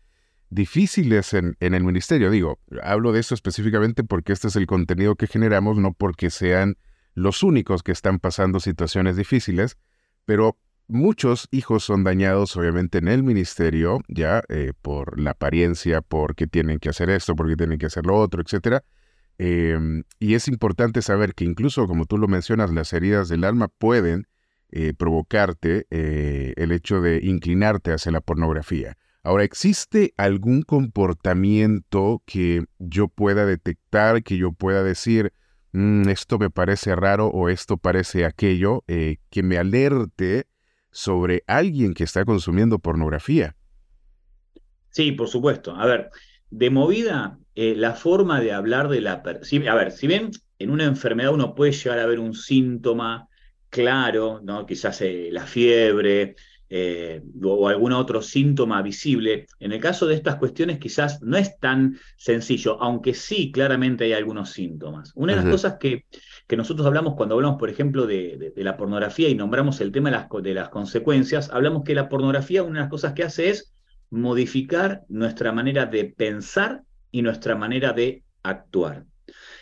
difíciles 0.48 1.34
en, 1.34 1.56
en, 1.58 1.74
el 1.74 1.82
ministerio. 1.82 2.30
Digo, 2.30 2.60
hablo 2.84 3.10
de 3.10 3.18
eso 3.18 3.34
específicamente 3.34 4.04
porque 4.04 4.32
este 4.32 4.46
es 4.46 4.54
el 4.54 4.66
contenido 4.66 5.16
que 5.16 5.26
generamos, 5.26 5.76
no 5.76 5.92
porque 5.92 6.30
sean 6.30 6.76
los 7.14 7.42
únicos 7.42 7.82
que 7.82 7.90
están 7.90 8.20
pasando 8.20 8.60
situaciones 8.60 9.16
difíciles, 9.16 9.76
pero 10.24 10.56
muchos 10.86 11.48
hijos 11.50 11.82
son 11.82 12.04
dañados 12.04 12.56
obviamente 12.56 12.98
en 12.98 13.08
el 13.08 13.24
ministerio, 13.24 13.98
ya 14.06 14.44
eh, 14.48 14.72
por 14.82 15.18
la 15.18 15.32
apariencia, 15.32 16.00
porque 16.00 16.46
tienen 16.46 16.78
que 16.78 16.90
hacer 16.90 17.10
esto, 17.10 17.34
porque 17.34 17.56
tienen 17.56 17.80
que 17.80 17.86
hacer 17.86 18.06
lo 18.06 18.14
otro, 18.14 18.40
etcétera 18.40 18.84
Em, 19.38 20.04
y 20.18 20.34
es 20.34 20.48
importante 20.48 21.02
saber 21.02 21.34
que 21.34 21.44
incluso, 21.44 21.86
como 21.86 22.04
tú 22.04 22.18
lo 22.18 22.28
mencionas, 22.28 22.72
las 22.72 22.92
heridas 22.92 23.28
del 23.28 23.44
alma 23.44 23.68
pueden 23.68 24.26
eh, 24.70 24.94
provocarte 24.94 25.86
eh, 25.90 26.54
el 26.56 26.72
hecho 26.72 27.00
de 27.00 27.20
inclinarte 27.22 27.92
hacia 27.92 28.12
la 28.12 28.20
pornografía. 28.20 28.96
Ahora, 29.22 29.44
¿existe 29.44 30.14
algún 30.16 30.62
comportamiento 30.62 32.22
que 32.26 32.64
yo 32.78 33.08
pueda 33.08 33.46
detectar, 33.46 34.22
que 34.22 34.36
yo 34.36 34.52
pueda 34.52 34.82
decir, 34.82 35.32
mm, 35.72 36.08
esto 36.08 36.38
me 36.38 36.50
parece 36.50 36.96
raro 36.96 37.28
o 37.28 37.48
esto 37.48 37.76
parece 37.76 38.24
aquello, 38.24 38.82
eh, 38.88 39.18
que 39.30 39.42
me 39.42 39.58
alerte 39.58 40.46
sobre 40.90 41.44
alguien 41.46 41.94
que 41.94 42.04
está 42.04 42.24
consumiendo 42.24 42.78
pornografía? 42.78 43.54
Sí, 44.90 45.12
por 45.12 45.28
supuesto. 45.28 45.76
A 45.76 45.86
ver, 45.86 46.10
de 46.50 46.70
movida, 46.70 47.38
eh, 47.54 47.74
la 47.76 47.94
forma 47.94 48.40
de 48.40 48.52
hablar 48.52 48.88
de 48.88 49.00
la... 49.00 49.22
a 49.22 49.74
ver, 49.74 49.92
si 49.92 50.06
bien 50.06 50.30
en 50.58 50.70
una 50.70 50.84
enfermedad 50.84 51.32
uno 51.32 51.54
puede 51.54 51.72
llegar 51.72 51.98
a 51.98 52.06
ver 52.06 52.18
un 52.18 52.34
síntoma 52.34 53.28
claro, 53.68 54.40
¿no? 54.42 54.66
quizás 54.66 55.00
eh, 55.00 55.28
la 55.32 55.46
fiebre, 55.46 56.36
eh, 56.74 57.22
o, 57.44 57.68
algún 57.68 57.92
otro 57.92 58.22
síntoma 58.22 58.80
visible. 58.80 59.46
En 59.60 59.72
el 59.72 59.80
caso 59.80 60.06
de 60.06 60.14
estas 60.14 60.36
cuestiones 60.36 60.78
quizás 60.78 61.20
no 61.20 61.36
es 61.36 61.58
tan 61.58 61.98
sencillo, 62.16 62.80
aunque 62.80 63.12
sí 63.12 63.52
claramente 63.52 64.04
hay 64.04 64.14
algunos 64.14 64.52
síntomas. 64.52 65.12
Una 65.14 65.34
de 65.34 65.42
las 65.42 65.50
cosas 65.50 65.76
que, 65.78 66.06
que, 66.46 66.56
nosotros 66.56 66.86
hablamos 66.86 67.12
cuando 67.14 67.34
hablamos, 67.34 67.58
por 67.58 67.68
ejemplo, 67.68 68.06
de, 68.06 68.54
la 68.56 68.78
pornografía 68.78 69.28
y 69.28 69.34
nombramos 69.34 69.82
el 69.82 69.92
tema 69.92 70.08
de 70.08 70.16
las, 70.16 70.28
de 70.42 70.54
las 70.54 70.70
consecuencias, 70.70 71.50
hablamos 71.50 71.84
que 71.84 71.94
la 71.94 72.08
pornografía 72.08 72.62
una 72.62 72.78
de 72.78 72.84
las 72.84 72.90
cosas 72.90 73.12
que 73.12 73.24
hace 73.24 73.50
es 73.50 73.74
modificar 74.08 75.02
nuestra 75.08 75.52
manera 75.52 75.84
de 75.84 76.06
pensar 76.06 76.84
y 77.12 77.22
nuestra 77.22 77.54
manera 77.54 77.92
de 77.92 78.24
actuar. 78.42 79.04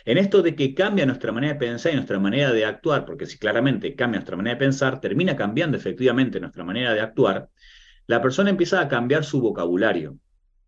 En 0.06 0.16
esto 0.16 0.40
de 0.40 0.54
que 0.54 0.74
cambia 0.74 1.04
nuestra 1.04 1.32
manera 1.32 1.52
de 1.52 1.58
pensar 1.58 1.92
y 1.92 1.96
nuestra 1.96 2.18
manera 2.18 2.52
de 2.52 2.64
actuar, 2.64 3.04
porque 3.04 3.26
si 3.26 3.38
claramente 3.38 3.94
cambia 3.94 4.20
nuestra 4.20 4.36
manera 4.36 4.54
de 4.54 4.60
pensar, 4.60 5.00
termina 5.00 5.36
cambiando 5.36 5.76
efectivamente 5.76 6.40
nuestra 6.40 6.64
manera 6.64 6.94
de 6.94 7.00
actuar, 7.00 7.50
la 8.06 8.22
persona 8.22 8.48
empieza 8.48 8.80
a 8.80 8.88
cambiar 8.88 9.24
su 9.24 9.40
vocabulario 9.40 10.16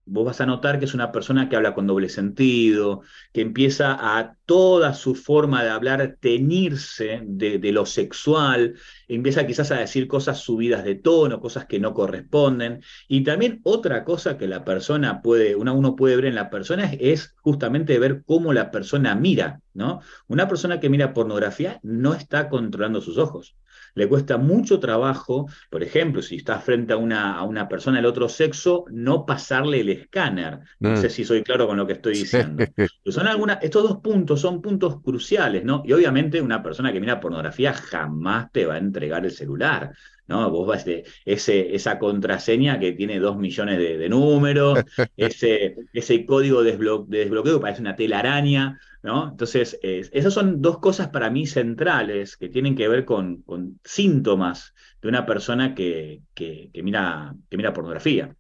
vos 0.05 0.25
vas 0.25 0.41
a 0.41 0.47
notar 0.47 0.79
que 0.79 0.85
es 0.85 0.95
una 0.95 1.13
persona 1.13 1.49
que 1.49 1.57
habla 1.57 1.75
con 1.75 1.87
doble 1.87 2.09
sentido, 2.09 3.03
que 3.33 3.41
empieza 3.41 3.97
a 4.19 4.37
toda 4.47 4.95
su 4.95 5.15
forma 5.15 5.63
de 5.63 5.71
hablar 5.71 6.17
teñirse 6.21 7.21
de, 7.25 7.73
lo 7.73 7.87
sexual, 7.87 8.75
empieza 9.09 9.47
quizás 9.47 9.71
a 9.71 9.77
decir 9.77 10.09
cosas 10.09 10.39
subidas 10.39 10.85
de 10.85 10.97
tono, 10.97 11.41
cosas 11.41 11.67
que 11.67 11.79
no 11.81 11.95
corresponden. 11.95 12.83
Y 13.09 13.23
también 13.25 13.61
otra 13.65 14.05
cosa 14.05 14.37
que 14.37 14.49
la 14.49 14.65
persona 14.65 15.23
puede, 15.23 15.55
uno 15.57 15.97
puede 15.97 16.17
ver 16.17 16.27
en 16.27 16.35
la 16.35 16.51
persona 16.51 16.93
es 16.99 17.35
justamente 17.41 17.99
ver 17.99 18.23
cómo 18.27 18.53
la 18.53 18.71
persona 18.71 19.15
mira, 19.15 19.61
¿no? 19.75 20.01
Una 20.29 20.49
persona 20.49 20.81
que 20.81 20.91
mira 20.91 21.15
pornografía 21.15 21.81
no 21.83 22.15
está 22.15 22.49
controlando 22.49 23.01
sus 23.01 23.19
ojos 23.19 23.57
le 23.95 24.09
cuesta 24.09 24.39
mucho 24.39 24.81
trabajo, 24.81 25.47
por 25.71 25.83
ejemplo, 25.83 26.23
si 26.23 26.37
estás 26.37 26.65
frente 26.65 26.93
a 26.93 26.97
una, 26.97 27.37
a 27.37 27.43
una 27.45 27.69
persona 27.69 27.99
del 27.99 28.07
otro 28.07 28.29
sexo, 28.29 28.85
no 28.91 29.27
pasarle 29.27 29.81
el 29.81 29.91
escáner. 29.91 30.61
No 30.81 30.97
sé 30.97 31.09
mm. 31.09 31.11
si 31.11 31.25
soy 31.25 31.43
claro 31.43 31.67
con 31.67 31.77
lo 31.77 31.87
que 31.87 31.95
estoy 31.95 32.15
diciendo. 32.15 32.65
son 33.07 33.27
algunas, 33.27 33.59
estos 33.63 33.83
dos 33.83 33.99
puntos 33.99 34.41
son 34.41 34.63
puntos 34.63 35.01
cruciales, 35.03 35.65
¿no? 35.65 35.83
Y 35.85 35.93
obviamente 35.93 36.41
una 36.41 36.63
persona 36.63 36.93
que 36.93 37.01
mira 37.01 37.21
pornografía 37.21 37.73
jamás 37.73 38.51
te 38.53 38.67
va 38.67 38.75
a 38.75 38.79
entregar 38.79 39.25
el 39.25 39.31
celular. 39.31 39.93
¿No? 40.29 40.51
Vos 40.51 40.67
vas 40.67 40.85
de 40.85 41.05
ese, 41.25 41.75
esa 41.75 41.99
contraseña 41.99 42.79
que 42.79 42.93
tiene 42.93 43.19
dos 43.19 43.37
millones 43.37 43.79
de, 43.79 44.09
números, 44.09 44.79
ese, 45.17 45.77
ese 45.93 46.25
código 46.25 46.63
de, 46.63 46.73
desbloqueo 46.73 47.59
que 47.59 47.63
parece 47.63 47.81
una 47.81 47.97
telaraña, 47.97 48.79
¿no? 49.03 49.31
Entonces, 49.31 49.79
esas 49.83 50.33
son 50.33 50.63
dos 50.63 50.79
cosas 50.79 51.09
para 51.09 51.31
mí 51.31 51.47
centrales 51.47 52.37
que 52.37 52.49
tienen 52.49 52.77
que 52.77 52.89
ver 52.89 53.05
con, 53.05 53.43
con 53.43 53.79
síntomas 53.85 54.75
de 55.01 55.09
una 55.09 55.27
persona 55.27 55.75
que, 55.75 56.23
que, 56.35 56.71
mira, 56.83 57.35
que 57.51 57.57
mira 57.57 57.73
pornografía. 57.73 58.35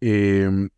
Em, 0.00 0.70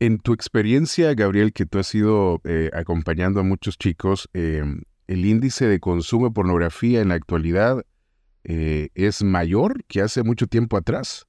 en 0.00 0.18
tu 0.18 0.32
experiencia, 0.32 1.14
Gabriel, 1.14 1.52
que 1.52 1.66
tú 1.66 1.78
has 1.78 1.94
ido 1.94 2.40
eh, 2.44 2.70
acompañando 2.72 3.40
a 3.40 3.44
muchos 3.44 3.78
chicos, 3.78 4.28
em, 4.34 4.82
¿el 5.06 5.24
índice 5.24 5.66
de 5.66 5.80
consumo 5.80 6.26
de 6.26 6.34
pornografía 6.34 7.00
en 7.00 7.08
la 7.08 7.14
actualidad 7.14 7.84
eh, 8.44 8.88
es 8.94 9.22
mayor 9.22 9.84
que 9.84 10.00
hace 10.00 10.22
mucho 10.22 10.46
tiempo 10.46 10.76
atrás? 10.76 11.26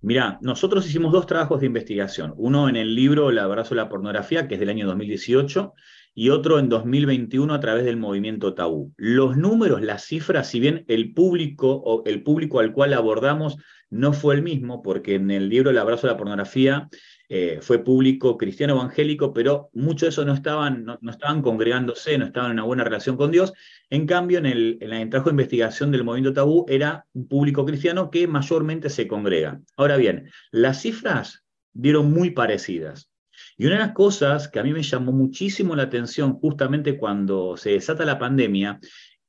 Mira, 0.00 0.38
nosotros 0.42 0.86
hicimos 0.86 1.12
dos 1.12 1.26
trabajos 1.26 1.60
de 1.60 1.66
investigación, 1.66 2.34
uno 2.36 2.68
en 2.68 2.76
el 2.76 2.94
libro 2.94 3.30
El 3.30 3.38
abrazo 3.38 3.74
la 3.74 3.88
pornografía, 3.88 4.46
que 4.46 4.54
es 4.54 4.60
del 4.60 4.68
año 4.68 4.86
2018, 4.86 5.72
y 6.14 6.28
otro 6.28 6.58
en 6.58 6.68
2021 6.68 7.54
a 7.54 7.60
través 7.60 7.86
del 7.86 7.96
movimiento 7.96 8.54
Tabú. 8.54 8.92
Los 8.98 9.38
números, 9.38 9.80
las 9.80 10.04
cifras, 10.04 10.50
si 10.50 10.60
bien 10.60 10.84
el 10.88 11.14
público 11.14 11.72
o 11.72 12.04
el 12.04 12.22
público 12.22 12.60
al 12.60 12.72
cual 12.72 12.92
abordamos 12.92 13.56
no 13.88 14.12
fue 14.12 14.34
el 14.34 14.42
mismo, 14.42 14.82
porque 14.82 15.14
en 15.14 15.30
el 15.30 15.48
libro 15.48 15.70
El 15.70 15.78
abrazo 15.78 16.06
de 16.06 16.12
la 16.12 16.18
pornografía 16.18 16.88
eh, 17.28 17.58
fue 17.62 17.82
público 17.82 18.36
cristiano 18.36 18.74
evangélico, 18.74 19.32
pero 19.32 19.70
muchos 19.72 20.00
de 20.02 20.08
esos 20.08 20.26
no 20.26 20.34
estaban, 20.34 20.84
no, 20.84 21.10
estaban 21.10 21.42
congregándose, 21.42 22.18
no 22.18 22.26
estaban 22.26 22.50
en 22.50 22.58
una 22.58 22.64
buena 22.64 22.84
relación 22.84 23.16
con 23.16 23.30
Dios. 23.30 23.52
En 23.90 24.06
cambio, 24.06 24.38
en 24.38 24.46
el, 24.46 24.78
en 24.80 25.10
de 25.10 25.30
investigación 25.30 25.90
del 25.90 26.04
movimiento 26.04 26.34
tabú 26.34 26.66
era 26.68 27.06
un 27.14 27.26
público 27.26 27.64
cristiano 27.64 28.10
que 28.10 28.26
mayormente 28.26 28.90
se 28.90 29.08
congrega. 29.08 29.60
Ahora 29.76 29.96
bien, 29.96 30.30
las 30.50 30.82
cifras 30.82 31.44
dieron 31.72 32.12
muy 32.12 32.30
parecidas. 32.30 33.10
Y 33.56 33.66
una 33.66 33.76
de 33.76 33.82
las 33.82 33.92
cosas 33.92 34.48
que 34.48 34.60
a 34.60 34.62
mí 34.62 34.72
me 34.72 34.82
llamó 34.82 35.12
muchísimo 35.12 35.74
la 35.74 35.84
atención 35.84 36.34
justamente 36.34 36.96
cuando 36.96 37.56
se 37.56 37.70
desata 37.70 38.04
la 38.04 38.18
pandemia 38.18 38.80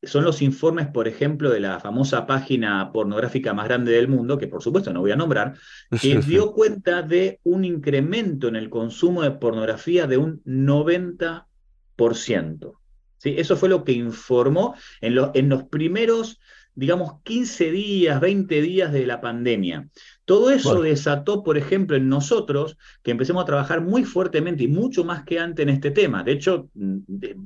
son 0.07 0.23
los 0.23 0.41
informes, 0.41 0.87
por 0.87 1.07
ejemplo, 1.07 1.49
de 1.49 1.59
la 1.59 1.79
famosa 1.79 2.25
página 2.25 2.91
pornográfica 2.91 3.53
más 3.53 3.67
grande 3.67 3.91
del 3.91 4.07
mundo, 4.07 4.37
que 4.37 4.47
por 4.47 4.63
supuesto 4.63 4.93
no 4.93 5.01
voy 5.01 5.11
a 5.11 5.15
nombrar, 5.15 5.55
que 6.01 6.19
dio 6.19 6.53
cuenta 6.53 7.01
de 7.01 7.39
un 7.43 7.65
incremento 7.65 8.47
en 8.47 8.55
el 8.55 8.69
consumo 8.69 9.23
de 9.23 9.31
pornografía 9.31 10.07
de 10.07 10.17
un 10.17 10.41
90%. 10.43 12.73
¿Sí? 13.17 13.35
Eso 13.37 13.55
fue 13.55 13.69
lo 13.69 13.83
que 13.83 13.93
informó 13.93 14.75
en, 15.01 15.17
en 15.33 15.49
los 15.49 15.63
primeros 15.63 16.39
digamos, 16.75 17.21
15 17.23 17.71
días, 17.71 18.19
20 18.19 18.61
días 18.61 18.91
de 18.91 19.07
la 19.07 19.21
pandemia. 19.21 19.87
Todo 20.25 20.51
eso 20.51 20.81
desató, 20.81 21.43
por 21.43 21.57
ejemplo, 21.57 21.95
en 21.95 22.09
nosotros 22.09 22.77
que 23.03 23.11
empecemos 23.11 23.43
a 23.43 23.45
trabajar 23.45 23.81
muy 23.81 24.03
fuertemente 24.03 24.63
y 24.63 24.67
mucho 24.67 25.03
más 25.03 25.23
que 25.23 25.39
antes 25.39 25.63
en 25.63 25.69
este 25.69 25.91
tema. 25.91 26.23
De 26.23 26.33
hecho, 26.33 26.69
mm, 26.73 26.97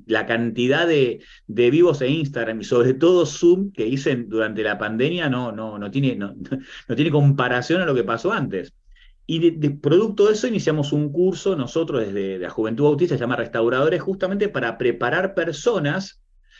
la 0.08 0.26
cantidad 0.26 0.88
de, 0.88 1.20
vivos 1.48 2.02
e 2.02 2.10
Instagram 2.10 2.62
y 2.62 2.64
sobre 2.64 2.94
todo 2.94 3.26
Zoom 3.26 3.72
que 3.72 3.86
hice 3.86 4.16
durante 4.16 4.64
la 4.64 4.78
pandemia 4.78 5.30
no, 5.30 5.52
no, 5.52 5.78
no, 5.78 5.92
tiene, 5.92 6.16
no, 6.16 6.34
no 6.88 6.96
tiene 6.96 7.12
comparación 7.12 7.82
a 7.82 7.86
lo 7.86 7.94
que 7.94 8.04
pasó 8.04 8.32
antes. 8.32 8.74
Y 9.32 9.52
de, 9.52 9.70
producto 9.70 10.26
de 10.26 10.34
eso 10.34 10.48
iniciamos 10.48 10.92
un 10.92 11.12
curso 11.12 11.56
nosotros 11.56 12.04
desde 12.04 12.40
la 12.40 12.50
Juventud 12.50 12.86
Bautista, 12.86 13.14
se 13.14 13.20
llama 13.20 13.36
Restauradores, 13.36 14.02
justamente 14.02 14.50
para 14.50 14.76
preparar 14.80 15.36
personas 15.36 16.20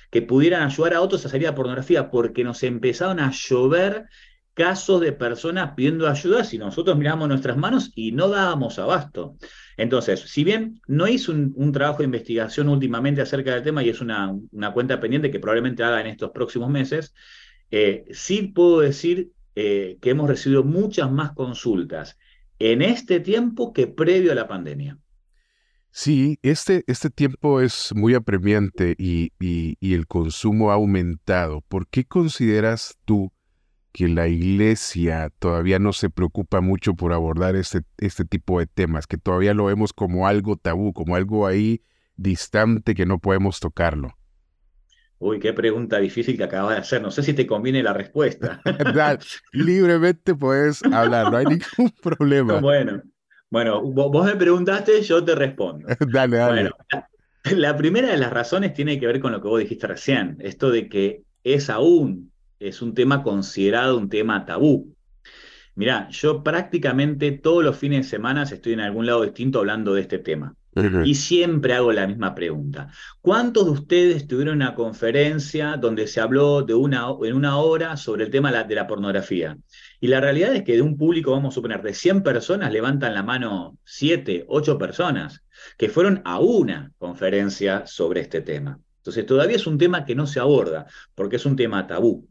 que 0.10 0.22
pudieran 0.22 0.64
ayudar 0.64 0.94
a 0.96 1.02
otros 1.02 1.26
a 1.26 1.30
salir 1.30 1.48
a 1.48 1.56
pornografía, 1.56 2.10
porque 2.10 2.44
nos 2.44 2.64
empezaron 2.64 3.20
a 3.20 3.32
llover 3.32 4.06
casos 4.54 5.00
de 5.00 5.14
personas 5.14 5.72
pidiendo 5.76 6.08
ayuda 6.10 6.44
si 6.44 6.58
nosotros 6.58 6.98
miramos 6.98 7.30
nuestras 7.30 7.56
manos 7.56 7.92
y 7.96 8.12
no 8.12 8.28
dábamos 8.28 8.78
abasto. 8.78 9.38
Entonces, 9.78 10.20
si 10.20 10.44
bien 10.44 10.82
no 10.86 11.08
hice 11.08 11.32
un, 11.32 11.72
trabajo 11.72 12.00
de 12.00 12.06
investigación 12.06 12.68
últimamente 12.68 13.22
acerca 13.22 13.54
del 13.54 13.64
tema 13.64 13.84
y 13.84 13.90
es 13.90 14.02
una, 14.02 14.36
cuenta 14.74 15.00
pendiente 15.00 15.32
que 15.32 15.40
probablemente 15.40 15.84
haga 15.84 16.02
en 16.02 16.08
estos 16.08 16.32
próximos 16.32 16.70
meses, 16.70 17.14
eh, 17.72 18.04
sí 18.12 18.52
puedo 18.54 18.82
decir 18.82 19.30
eh, 19.56 19.98
que 20.02 20.10
hemos 20.10 20.28
recibido 20.28 20.64
muchas 20.64 21.10
más 21.10 21.32
consultas 21.32 22.18
en 22.60 22.82
este 22.82 23.22
tiempo 23.22 23.72
que 23.72 23.88
previo 23.88 24.34
a 24.34 24.36
la 24.36 24.50
pandemia. 24.50 24.98
Sí, 25.92 26.40
este, 26.44 26.84
este 26.88 27.10
tiempo 27.10 27.62
es 27.62 27.94
muy 27.96 28.14
apremiante 28.14 28.96
y, 28.98 29.32
el 29.82 30.08
consumo 30.08 30.72
ha 30.72 30.76
aumentado. 30.76 31.62
¿Por 31.62 31.88
qué 31.88 32.06
consideras 32.06 32.98
tú 33.06 33.32
que 33.92 34.08
la 34.08 34.28
iglesia 34.28 35.32
todavía 35.40 35.80
no 35.80 35.94
se 35.94 36.10
preocupa 36.10 36.62
mucho 36.62 36.94
por 36.94 37.12
abordar 37.12 37.56
este, 37.56 37.82
este 37.98 38.24
tipo 38.24 38.60
de 38.60 38.68
temas, 38.68 39.08
que 39.08 39.18
todavía 39.18 39.54
lo 39.54 39.66
vemos 39.66 39.94
como 39.94 40.28
algo 40.28 40.58
tabú, 40.58 40.94
como 40.94 41.16
algo 41.16 41.48
ahí 41.48 41.82
distante 42.16 42.94
que 42.94 43.06
no 43.06 43.20
podemos 43.20 43.60
tocarlo? 43.60 44.16
Uy, 45.18 45.40
qué 45.40 45.52
pregunta 45.52 45.98
difícil 46.00 46.38
que 46.38 46.46
acabas 46.46 46.76
de 46.76 46.82
hacer. 46.82 47.02
No 47.02 47.12
sé 47.12 47.24
si 47.24 47.34
te 47.34 47.46
conviene 47.46 47.84
la 47.84 47.94
respuesta. 47.94 48.62
libremente 49.52 50.34
puedes 50.34 50.82
hablar, 50.84 51.30
no 51.32 51.38
hay 51.38 51.46
ningún 51.78 51.94
problema. 52.02 52.62
Bueno, 52.62 53.02
bueno, 53.50 53.82
vos 53.82 54.26
me 54.26 54.36
preguntaste, 54.36 55.02
yo 55.02 55.24
te 55.24 55.36
respondo. 55.36 55.88
dale, 56.12 56.38
dale. 56.38 56.62
Bueno, 56.62 57.06
la, 57.58 57.76
primera 57.76 58.10
de 58.10 58.18
las 58.18 58.32
razones 58.32 58.74
tiene 58.74 59.00
que 59.00 59.08
ver 59.08 59.20
con 59.20 59.32
lo 59.32 59.42
que 59.42 59.48
vos 59.48 59.60
dijiste 59.60 59.88
recién, 59.88 60.38
esto 60.40 60.70
de 60.70 60.88
que 60.88 61.24
es 61.44 61.70
aún, 61.70 62.32
es 62.60 62.82
un 62.82 62.94
tema 62.94 63.24
considerado 63.24 63.98
un 63.98 64.10
tema 64.10 64.46
tabú. 64.46 64.94
Mirá, 65.76 66.10
yo 66.10 66.44
prácticamente 66.44 67.32
todos 67.32 67.64
los 67.64 67.78
fines 67.78 68.06
de 68.06 68.10
semana 68.10 68.44
estoy 68.44 68.74
en 68.74 68.82
algún 68.82 69.06
lado 69.06 69.24
distinto 69.24 69.60
hablando 69.60 69.94
de 69.94 70.02
este 70.02 70.20
tema. 70.20 70.54
Y 71.04 71.16
siempre 71.16 71.74
hago 71.74 71.92
la 71.92 72.08
misma 72.08 72.36
pregunta. 72.36 72.90
¿Cuántos 73.22 73.66
de 73.66 73.72
ustedes 73.72 74.28
tuvieron 74.28 74.56
una 74.56 74.76
conferencia 74.76 75.78
donde 75.78 76.08
se 76.08 76.22
habló 76.22 76.62
de 76.62 76.74
una, 76.74 77.08
en 77.24 77.34
una 77.34 77.58
hora 77.58 77.98
sobre 77.98 78.26
el 78.26 78.32
tema 78.32 78.52
de 78.52 78.76
la 78.76 78.88
pornografía? 78.88 79.58
Y 80.02 80.08
la 80.08 80.22
realidad 80.22 80.56
es 80.56 80.64
que 80.64 80.76
de 80.76 80.82
un 80.82 80.98
público, 80.98 81.32
vamos 81.32 81.54
a 81.54 81.56
suponer, 81.56 81.82
de 81.82 81.94
100 81.94 82.24
personas, 82.24 82.72
levantan 82.72 83.14
la 83.14 83.24
mano 83.24 83.78
7, 83.84 84.46
8 84.48 84.78
personas 84.78 85.44
que 85.78 85.90
fueron 85.90 86.22
a 86.26 86.40
una 86.40 86.92
conferencia 86.98 87.86
sobre 87.86 88.22
este 88.22 88.42
tema. 88.42 88.80
Entonces 88.98 89.26
todavía 89.26 89.56
es 89.56 89.68
un 89.68 89.78
tema 89.78 90.06
que 90.06 90.16
no 90.16 90.28
se 90.28 90.40
aborda, 90.40 90.86
porque 91.16 91.38
es 91.38 91.46
un 91.46 91.56
tema 91.56 91.88
tabú. 91.88 92.28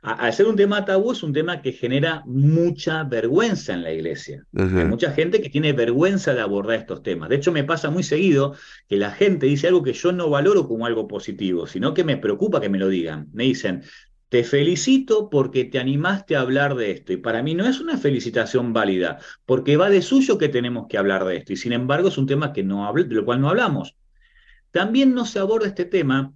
al 0.00 0.32
ser 0.32 0.46
un 0.46 0.56
tema 0.56 0.84
tabú, 0.84 1.12
es 1.12 1.22
un 1.22 1.32
tema 1.32 1.60
que 1.60 1.72
genera 1.72 2.22
mucha 2.26 3.04
vergüenza 3.04 3.74
en 3.74 3.82
la 3.82 3.92
iglesia. 3.92 4.44
Hay 4.54 4.84
mucha 4.84 5.10
gente 5.12 5.40
que 5.40 5.50
tiene 5.50 5.72
vergüenza 5.72 6.34
de 6.34 6.40
abordar 6.40 6.78
estos 6.78 7.02
temas. 7.02 7.28
De 7.28 7.36
hecho, 7.36 7.52
me 7.52 7.64
pasa 7.64 7.90
muy 7.90 8.02
seguido 8.02 8.54
que 8.88 8.96
la 8.96 9.10
gente 9.10 9.46
dice 9.46 9.66
algo 9.68 9.82
que 9.82 9.92
yo 9.92 10.12
no 10.12 10.30
valoro 10.30 10.68
como 10.68 10.86
algo 10.86 11.08
positivo, 11.08 11.66
sino 11.66 11.94
que 11.94 12.04
me 12.04 12.16
preocupa 12.16 12.60
que 12.60 12.68
me 12.68 12.78
lo 12.78 12.88
digan. 12.88 13.28
Me 13.32 13.44
dicen, 13.44 13.82
te 14.28 14.44
felicito 14.44 15.30
porque 15.30 15.64
te 15.64 15.78
animaste 15.78 16.36
a 16.36 16.40
hablar 16.40 16.74
de 16.74 16.90
esto. 16.90 17.12
Y 17.12 17.16
para 17.16 17.42
mí 17.42 17.54
no 17.54 17.66
es 17.66 17.80
una 17.80 17.96
felicitación 17.96 18.72
válida, 18.72 19.18
porque 19.46 19.76
va 19.76 19.90
de 19.90 20.02
suyo 20.02 20.38
que 20.38 20.48
tenemos 20.48 20.86
que 20.88 20.98
hablar 20.98 21.24
de 21.24 21.36
esto. 21.36 21.52
Y 21.52 21.56
sin 21.56 21.72
embargo, 21.72 22.08
es 22.08 22.18
un 22.18 22.26
tema 22.26 22.52
que 22.52 22.62
no 22.62 22.92
de 22.92 23.14
lo 23.14 23.24
cual 23.24 23.40
no 23.40 23.48
hablamos. 23.48 23.96
También 24.70 25.14
no 25.14 25.24
se 25.24 25.38
aborda 25.38 25.66
este 25.68 25.86
tema 25.86 26.34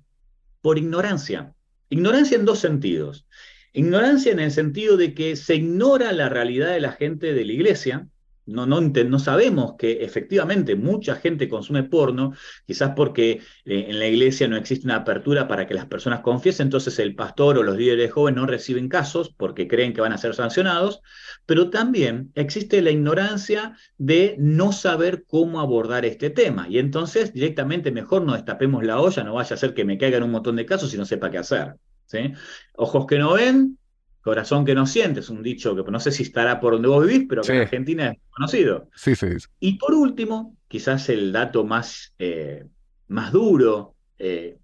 por 0.63 0.79
ignorancia. 0.79 1.55
Ignorancia 1.91 2.37
en 2.37 2.47
dos 2.47 2.61
sentidos. 2.61 3.27
Ignorancia 3.75 4.33
en 4.33 4.41
el 4.41 4.51
sentido 4.51 4.97
de 4.97 5.15
que 5.15 5.37
se 5.37 5.57
ignora 5.57 6.13
la 6.13 6.29
realidad 6.29 6.73
de 6.73 6.81
la 6.81 6.93
gente 6.93 7.35
de 7.35 7.45
la 7.45 7.53
iglesia, 7.53 8.09
no, 8.47 8.67
no, 8.67 8.81
no, 8.81 9.19
sabemos 9.19 9.75
que 9.79 10.05
efectivamente 10.05 10.75
mucha 10.77 11.17
gente 11.17 11.49
consume 11.49 11.85
porno, 11.85 12.33
quizás 12.67 12.93
porque 12.97 13.41
eh, 13.65 13.87
en 13.89 13.99
la 13.99 14.07
iglesia 14.07 14.49
no 14.49 14.57
existe 14.57 14.87
una 14.87 14.97
apertura 14.97 15.49
para 15.49 15.67
que 15.67 15.75
las 15.75 15.87
personas 15.87 16.21
confiesen, 16.21 16.67
entonces 16.67 16.99
el 16.99 17.15
pastor 17.15 17.59
o 17.59 17.63
los 17.63 17.77
líderes 17.77 18.13
jóvenes 18.13 18.41
no 18.41 18.47
reciben 18.47 18.89
casos 18.89 19.33
porque 19.37 19.69
creen 19.69 19.93
que 19.93 20.01
van 20.01 20.13
a 20.13 20.19
ser 20.19 20.35
sancionados, 20.35 21.03
pero 21.47 21.71
también 21.71 22.33
existe 22.35 22.83
la 22.83 22.91
ignorancia 22.91 23.77
de 23.99 24.37
no 24.39 24.73
saber 24.73 25.25
cómo 25.27 25.61
abordar 25.61 26.05
este 26.05 26.31
tema. 26.31 26.67
Y 26.69 26.79
entonces 26.79 27.33
directamente 27.33 27.93
mejor 27.93 28.23
no 28.23 28.35
destapemos 28.35 28.85
la 28.85 29.01
olla, 29.01 29.25
no 29.25 29.35
vaya 29.35 29.55
a 29.55 29.59
ser 29.59 29.75
que 29.75 29.85
me 29.85 29.99
caigan 29.99 30.23
un 30.23 30.31
montón 30.31 30.57
de 30.57 30.67
casos 30.67 30.93
y 30.95 30.99
no 30.99 31.05
sepa 31.05 31.31
qué 31.31 31.39
hacer. 31.39 31.77
Ojos 32.75 33.07
que 33.07 33.19
no 33.19 33.35
ven, 33.35 33.79
Corazón 34.23 34.65
que 34.65 34.75
no 34.75 34.87
siente, 34.87 35.21
es 35.21 35.29
un 35.29 35.43
dicho 35.43 35.75
que 35.75 35.91
no 35.91 35.99
sé 35.99 36.13
si 36.13 36.23
estará 36.23 36.61
por 36.61 36.75
donde 36.75 36.89
vos 36.89 37.05
vivís, 37.05 37.27
pero 37.29 37.43
que 37.43 37.53
en 37.53 37.63
Argentina 37.63 38.11
es 38.13 38.19
conocido. 38.31 38.89
Sí, 38.95 39.17
sí. 39.17 39.27
Y 39.59 39.79
por 39.79 39.95
último, 39.95 40.57
quizás 40.69 41.09
el 41.09 41.33
dato 41.33 41.65
más, 41.65 42.15
eh, 42.21 42.65
más 43.09 43.33
duro, 43.33 43.97
eh, 44.19 44.59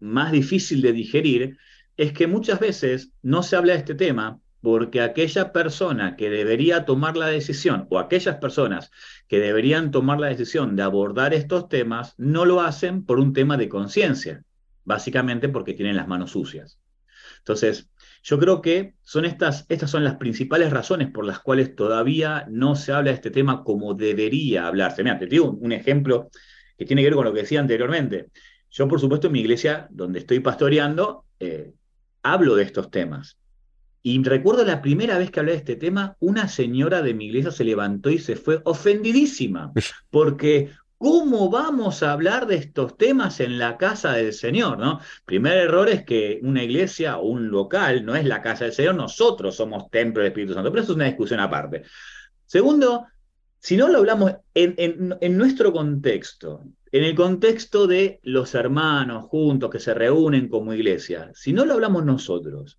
más 0.00 0.32
difícil 0.32 0.82
de 0.82 0.92
digerir, 0.92 1.56
es 1.96 2.12
que 2.12 2.26
muchas 2.26 2.58
veces 2.58 3.12
no 3.22 3.42
se 3.44 3.56
habla 3.56 3.74
de 3.74 3.78
este 3.78 3.94
tema 3.94 4.40
porque 4.60 5.00
aquella 5.00 5.52
persona 5.52 6.16
que 6.16 6.28
debería 6.28 6.84
tomar 6.84 7.16
la 7.16 7.28
decisión 7.28 7.86
o 7.90 7.98
aquellas 7.98 8.36
personas 8.36 8.90
que 9.28 9.38
deberían 9.38 9.90
tomar 9.90 10.18
la 10.18 10.28
decisión 10.28 10.76
de 10.76 10.82
abordar 10.82 11.32
estos 11.32 11.68
temas 11.68 12.14
no 12.18 12.44
lo 12.44 12.60
hacen 12.60 13.04
por 13.04 13.20
un 13.20 13.32
tema 13.32 13.56
de 13.56 13.68
conciencia, 13.68 14.42
básicamente 14.84 15.48
porque 15.48 15.74
tienen 15.74 15.96
las 15.96 16.08
manos 16.08 16.32
sucias. 16.32 16.78
Entonces, 17.38 17.89
yo 18.22 18.38
creo 18.38 18.60
que 18.60 18.94
son 19.02 19.24
estas, 19.24 19.64
estas 19.68 19.90
son 19.90 20.04
las 20.04 20.16
principales 20.16 20.70
razones 20.70 21.10
por 21.10 21.24
las 21.24 21.40
cuales 21.40 21.74
todavía 21.74 22.46
no 22.50 22.76
se 22.76 22.92
habla 22.92 23.10
de 23.10 23.16
este 23.16 23.30
tema 23.30 23.64
como 23.64 23.94
debería 23.94 24.66
hablarse. 24.66 25.02
Mira, 25.02 25.18
te 25.18 25.26
digo 25.26 25.50
un 25.50 25.72
ejemplo 25.72 26.30
que 26.76 26.84
tiene 26.84 27.02
que 27.02 27.08
ver 27.08 27.14
con 27.14 27.24
lo 27.24 27.32
que 27.32 27.40
decía 27.40 27.60
anteriormente. 27.60 28.26
Yo, 28.70 28.86
por 28.88 29.00
supuesto, 29.00 29.28
en 29.28 29.32
mi 29.32 29.40
iglesia, 29.40 29.88
donde 29.90 30.20
estoy 30.20 30.40
pastoreando, 30.40 31.24
eh, 31.40 31.72
hablo 32.22 32.54
de 32.56 32.64
estos 32.64 32.90
temas. 32.90 33.38
Y 34.02 34.22
recuerdo 34.22 34.64
la 34.64 34.80
primera 34.80 35.18
vez 35.18 35.30
que 35.30 35.40
hablé 35.40 35.52
de 35.52 35.58
este 35.58 35.76
tema, 35.76 36.16
una 36.20 36.48
señora 36.48 37.02
de 37.02 37.14
mi 37.14 37.26
iglesia 37.26 37.50
se 37.50 37.64
levantó 37.64 38.10
y 38.10 38.18
se 38.18 38.36
fue 38.36 38.60
ofendidísima, 38.64 39.72
porque 40.10 40.70
¿Cómo 41.02 41.48
vamos 41.48 42.02
a 42.02 42.12
hablar 42.12 42.46
de 42.46 42.56
estos 42.56 42.98
temas 42.98 43.40
en 43.40 43.56
la 43.56 43.78
casa 43.78 44.12
del 44.12 44.34
Señor? 44.34 44.78
¿no? 44.78 45.00
Primer 45.24 45.56
error 45.56 45.88
es 45.88 46.04
que 46.04 46.40
una 46.42 46.62
iglesia 46.62 47.16
o 47.16 47.26
un 47.26 47.50
local 47.50 48.04
no 48.04 48.14
es 48.14 48.26
la 48.26 48.42
casa 48.42 48.64
del 48.64 48.74
Señor, 48.74 48.96
nosotros 48.96 49.56
somos 49.56 49.90
templo 49.90 50.22
del 50.22 50.32
Espíritu 50.32 50.52
Santo, 50.52 50.70
pero 50.70 50.82
eso 50.82 50.92
es 50.92 50.96
una 50.96 51.06
discusión 51.06 51.40
aparte. 51.40 51.84
Segundo, 52.44 53.06
si 53.58 53.78
no 53.78 53.88
lo 53.88 53.96
hablamos 53.96 54.34
en, 54.52 54.74
en 55.18 55.38
nuestro 55.38 55.72
contexto, 55.72 56.66
en 56.92 57.04
el 57.04 57.14
contexto 57.14 57.86
de 57.86 58.20
los 58.22 58.54
hermanos 58.54 59.24
juntos 59.24 59.70
que 59.70 59.78
se 59.78 59.94
reúnen 59.94 60.50
como 60.50 60.74
iglesia, 60.74 61.30
si 61.32 61.54
no 61.54 61.64
lo 61.64 61.72
hablamos 61.72 62.04
nosotros, 62.04 62.78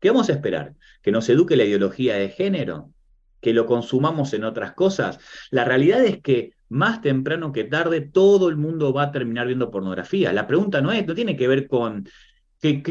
¿qué 0.00 0.08
vamos 0.08 0.30
a 0.30 0.32
esperar? 0.32 0.72
¿Que 1.02 1.12
nos 1.12 1.28
eduque 1.28 1.54
la 1.54 1.64
ideología 1.64 2.14
de 2.14 2.30
género? 2.30 2.94
¿Que 3.42 3.52
lo 3.52 3.66
consumamos 3.66 4.32
en 4.32 4.44
otras 4.44 4.72
cosas? 4.72 5.18
La 5.50 5.66
realidad 5.66 6.02
es 6.02 6.22
que 6.22 6.56
más 6.68 7.00
temprano 7.00 7.52
que 7.52 7.64
tarde 7.64 8.00
todo 8.00 8.48
el 8.48 8.56
mundo 8.56 8.92
va 8.92 9.04
a 9.04 9.12
terminar 9.12 9.46
viendo 9.46 9.70
pornografía. 9.70 10.32
La 10.32 10.46
pregunta 10.46 10.80
no 10.80 10.92
es, 10.92 11.06
no 11.06 11.14
tiene 11.14 11.36
que 11.36 11.48
ver 11.48 11.66
con 11.68 12.08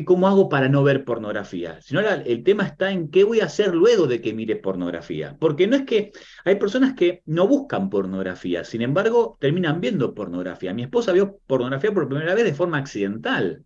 cómo 0.06 0.28
hago 0.28 0.48
para 0.48 0.70
no 0.70 0.82
ver 0.84 1.04
pornografía, 1.04 1.82
sino 1.82 2.00
el 2.00 2.44
tema 2.44 2.64
está 2.64 2.92
en 2.92 3.10
qué 3.10 3.26
voy 3.26 3.42
a 3.42 3.46
hacer 3.46 3.76
luego 3.76 4.08
de 4.08 4.22
que 4.22 4.34
mire 4.34 4.56
pornografía. 4.56 5.36
Porque 5.40 5.68
no 5.68 5.76
es 5.76 5.84
que 5.84 6.12
hay 6.46 6.56
personas 6.56 6.94
que 6.94 7.22
no 7.26 7.48
buscan 7.48 7.90
pornografía, 7.90 8.64
sin 8.64 8.82
embargo 8.82 9.38
terminan 9.42 9.82
viendo 9.82 10.14
pornografía. 10.14 10.74
Mi 10.74 10.84
esposa 10.84 11.12
vio 11.12 11.40
pornografía 11.48 11.94
por 11.94 12.08
primera 12.08 12.34
vez 12.34 12.46
de 12.46 12.54
forma 12.54 12.78
accidental. 12.78 13.66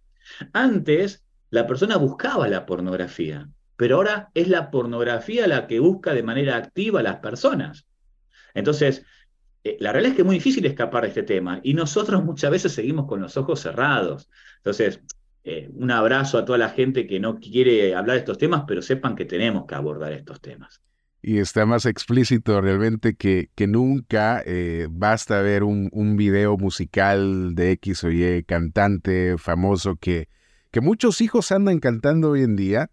Antes 0.53 1.23
la 1.51 1.67
persona 1.67 1.97
buscaba 1.97 2.47
la 2.47 2.65
pornografía, 2.65 3.47
pero 3.75 3.97
ahora 3.97 4.31
es 4.33 4.47
la 4.47 4.71
pornografía 4.71 5.47
la 5.47 5.67
que 5.67 5.79
busca 5.79 6.13
de 6.13 6.23
manera 6.23 6.55
activa 6.57 7.01
a 7.01 7.03
las 7.03 7.17
personas. 7.17 7.85
Entonces, 8.53 9.05
eh, 9.63 9.77
la 9.79 9.91
realidad 9.91 10.11
es 10.11 10.15
que 10.15 10.21
es 10.21 10.25
muy 10.25 10.35
difícil 10.35 10.65
escapar 10.65 11.03
de 11.03 11.09
este 11.09 11.23
tema 11.23 11.59
y 11.63 11.73
nosotros 11.73 12.23
muchas 12.23 12.51
veces 12.51 12.71
seguimos 12.71 13.07
con 13.07 13.21
los 13.21 13.37
ojos 13.37 13.59
cerrados. 13.59 14.29
Entonces, 14.57 15.01
eh, 15.43 15.69
un 15.73 15.91
abrazo 15.91 16.37
a 16.37 16.45
toda 16.45 16.57
la 16.57 16.69
gente 16.69 17.07
que 17.07 17.19
no 17.19 17.39
quiere 17.39 17.95
hablar 17.95 18.15
de 18.15 18.19
estos 18.19 18.37
temas, 18.37 18.63
pero 18.67 18.81
sepan 18.81 19.15
que 19.15 19.25
tenemos 19.25 19.65
que 19.65 19.75
abordar 19.75 20.13
estos 20.13 20.39
temas. 20.41 20.81
Y 21.23 21.37
está 21.37 21.67
más 21.67 21.85
explícito 21.85 22.59
realmente 22.61 23.15
que, 23.15 23.49
que 23.53 23.67
nunca. 23.67 24.41
Eh, 24.45 24.87
basta 24.89 25.41
ver 25.41 25.63
un, 25.63 25.89
un, 25.91 26.17
video 26.17 26.57
musical 26.57 27.53
de 27.53 27.71
X 27.73 28.03
o 28.03 28.11
Y 28.11 28.43
cantante 28.43 29.37
famoso 29.37 29.95
que, 29.97 30.29
que 30.71 30.81
muchos 30.81 31.21
hijos 31.21 31.51
andan 31.51 31.79
cantando 31.79 32.31
hoy 32.31 32.41
en 32.41 32.55
día 32.55 32.89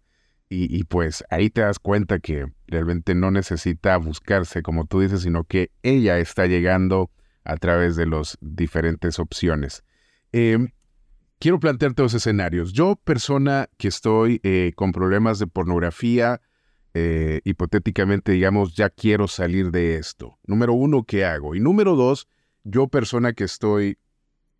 y, 0.51 0.83
pues 0.85 1.23
ahí 1.29 1.51
te 1.51 1.61
das 1.61 1.77
cuenta 1.77 2.17
que 2.19 2.47
realmente 2.69 3.15
no 3.15 3.31
necesita 3.31 3.97
buscarse, 3.97 4.61
como 4.61 4.85
tú 4.85 5.01
dices, 5.01 5.21
sino 5.21 5.43
que 5.43 5.71
ella 5.83 6.19
está 6.19 6.45
llegando 6.45 7.11
a 7.43 7.57
través 7.57 7.95
de 7.95 8.05
las 8.05 8.37
diferentes 8.41 9.19
opciones. 9.19 9.83
Em, 10.31 10.69
quiero 11.39 11.59
plantearte 11.59 12.01
dos 12.01 12.13
escenarios. 12.13 12.73
Yo, 12.73 12.95
persona 12.95 13.69
que 13.77 13.87
estoy 13.87 14.39
eh, 14.43 14.73
con 14.75 14.91
problemas 14.91 15.39
de 15.39 15.47
pornografía, 15.47 16.41
eh, 16.93 17.41
hipotéticamente, 17.43 18.31
digamos, 18.31 18.75
ya 18.75 18.89
quiero 18.89 19.27
salir 19.27 19.71
de 19.71 19.95
esto. 19.95 20.37
Número 20.45 20.73
uno, 20.73 21.03
¿qué 21.03 21.25
hago? 21.25 21.55
Y 21.55 21.59
número 21.59 21.95
dos, 21.95 22.27
yo, 22.63 22.87
persona 22.87 23.33
que 23.33 23.43
estoy, 23.43 23.97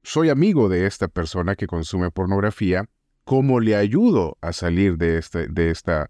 soy 0.04 0.30
amigo 0.30 0.70
de 0.70 0.86
esta 0.86 1.08
persona 1.08 1.56
que 1.56 1.68
consume 1.68 2.12
pornografía, 2.12 2.86
cómo 3.24 3.60
le 3.60 3.76
ayudo 3.76 4.38
a 4.42 4.54
salir 4.54 4.98
de, 4.98 5.18
este, 5.18 5.48
de, 5.48 5.70
esta, 5.70 6.10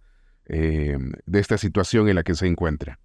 eh, 0.49 0.97
de 1.25 1.39
esta 1.39 1.57
situación 1.57 2.09
en 2.09 2.15
la 2.15 2.23
que 2.23 2.35
se 2.35 2.47
encuentra. 2.47 2.99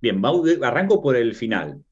Bien, 0.00 0.22
arranco 0.62 1.00
por 1.02 1.16
el 1.16 1.34
final. 1.34 1.82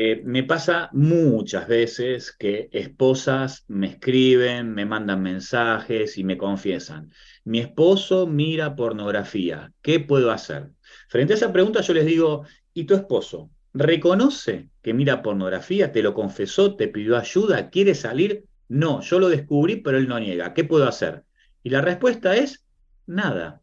Eh, 0.00 0.22
me 0.24 0.44
pasa 0.44 0.90
muchas 0.92 1.66
veces 1.66 2.30
que 2.30 2.68
esposas 2.70 3.64
me 3.66 3.88
escriben, 3.88 4.72
me 4.72 4.86
mandan 4.86 5.20
mensajes 5.22 6.16
y 6.18 6.22
me 6.22 6.38
confiesan, 6.38 7.12
mi 7.42 7.58
esposo 7.58 8.28
mira 8.28 8.76
pornografía, 8.76 9.72
¿qué 9.82 9.98
puedo 9.98 10.30
hacer? 10.30 10.68
Frente 11.08 11.32
a 11.32 11.36
esa 11.36 11.52
pregunta 11.52 11.80
yo 11.80 11.94
les 11.94 12.06
digo, 12.06 12.44
¿y 12.72 12.84
tu 12.84 12.94
esposo? 12.94 13.50
¿Reconoce 13.74 14.68
que 14.82 14.94
mira 14.94 15.20
pornografía? 15.20 15.90
¿Te 15.90 16.02
lo 16.02 16.14
confesó? 16.14 16.76
¿Te 16.76 16.86
pidió 16.86 17.16
ayuda? 17.16 17.68
¿Quiere 17.70 17.96
salir? 17.96 18.44
No, 18.68 19.00
yo 19.00 19.18
lo 19.18 19.28
descubrí, 19.28 19.76
pero 19.76 19.98
él 19.98 20.06
no 20.06 20.20
niega. 20.20 20.54
¿Qué 20.54 20.62
puedo 20.62 20.86
hacer? 20.86 21.24
Y 21.64 21.70
la 21.70 21.80
respuesta 21.80 22.36
es 22.36 22.64
nada. 23.08 23.62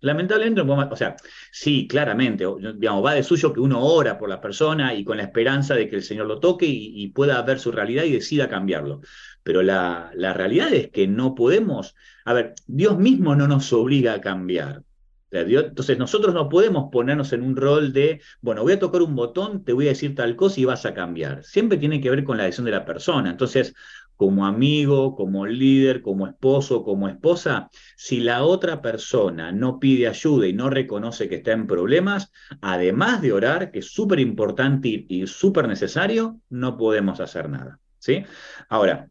Lamentablemente, 0.00 0.60
o 0.60 0.96
sea, 0.96 1.16
sí, 1.50 1.88
claramente, 1.88 2.44
digamos, 2.76 3.04
va 3.04 3.14
de 3.14 3.24
suyo 3.24 3.52
que 3.52 3.60
uno 3.60 3.82
ora 3.82 4.16
por 4.16 4.28
la 4.28 4.40
persona 4.40 4.94
y 4.94 5.04
con 5.04 5.16
la 5.16 5.24
esperanza 5.24 5.74
de 5.74 5.88
que 5.88 5.96
el 5.96 6.04
Señor 6.04 6.26
lo 6.26 6.38
toque 6.38 6.66
y, 6.66 7.08
pueda 7.08 7.42
ver 7.42 7.58
su 7.58 7.72
realidad 7.72 8.04
y 8.04 8.12
decida 8.12 8.48
cambiarlo. 8.48 9.00
Pero 9.42 9.62
la, 9.62 10.12
la, 10.14 10.34
realidad 10.34 10.72
es 10.72 10.90
que 10.90 11.08
no 11.08 11.34
podemos, 11.34 11.96
a 12.24 12.32
ver, 12.32 12.54
Dios 12.68 12.96
mismo 12.98 13.34
no 13.34 13.48
nos 13.48 13.72
obliga 13.72 14.14
a 14.14 14.20
cambiar. 14.20 14.82
Entonces 15.30 15.98
nosotros 15.98 16.34
no 16.34 16.48
podemos 16.48 16.90
ponernos 16.90 17.32
en 17.32 17.42
un 17.42 17.54
rol 17.56 17.92
de, 17.92 18.22
bueno, 18.40 18.62
voy 18.62 18.74
a 18.74 18.78
tocar 18.78 19.02
un 19.02 19.14
botón, 19.14 19.62
te 19.64 19.72
voy 19.72 19.86
a 19.86 19.90
decir 19.90 20.14
tal 20.14 20.36
cosa 20.36 20.60
y 20.60 20.64
vas 20.64 20.86
a 20.86 20.94
cambiar. 20.94 21.44
Siempre 21.44 21.76
tiene 21.76 22.00
que 22.00 22.10
ver 22.10 22.24
con 22.24 22.38
la 22.38 22.44
decisión 22.44 22.64
de 22.64 22.70
la 22.70 22.86
persona. 22.86 23.30
Entonces, 23.30 23.74
como 24.18 24.46
amigo, 24.46 25.14
como 25.14 25.46
líder, 25.46 26.02
como 26.02 26.26
esposo, 26.26 26.82
como 26.82 27.08
esposa, 27.08 27.70
si 27.96 28.18
la 28.18 28.42
otra 28.42 28.82
persona 28.82 29.52
no 29.52 29.78
pide 29.78 30.08
ayuda 30.08 30.48
y 30.48 30.52
no 30.52 30.68
reconoce 30.70 31.28
que 31.28 31.36
está 31.36 31.52
en 31.52 31.68
problemas, 31.68 32.32
además 32.60 33.22
de 33.22 33.32
orar, 33.32 33.70
que 33.70 33.78
es 33.78 33.92
súper 33.92 34.18
importante 34.18 35.06
y, 35.08 35.24
súper 35.28 35.68
necesario, 35.68 36.40
no 36.50 36.76
podemos 36.76 37.20
hacer 37.20 37.48
nada. 37.48 37.78
¿sí? 37.98 38.24
Ahora, 38.68 39.08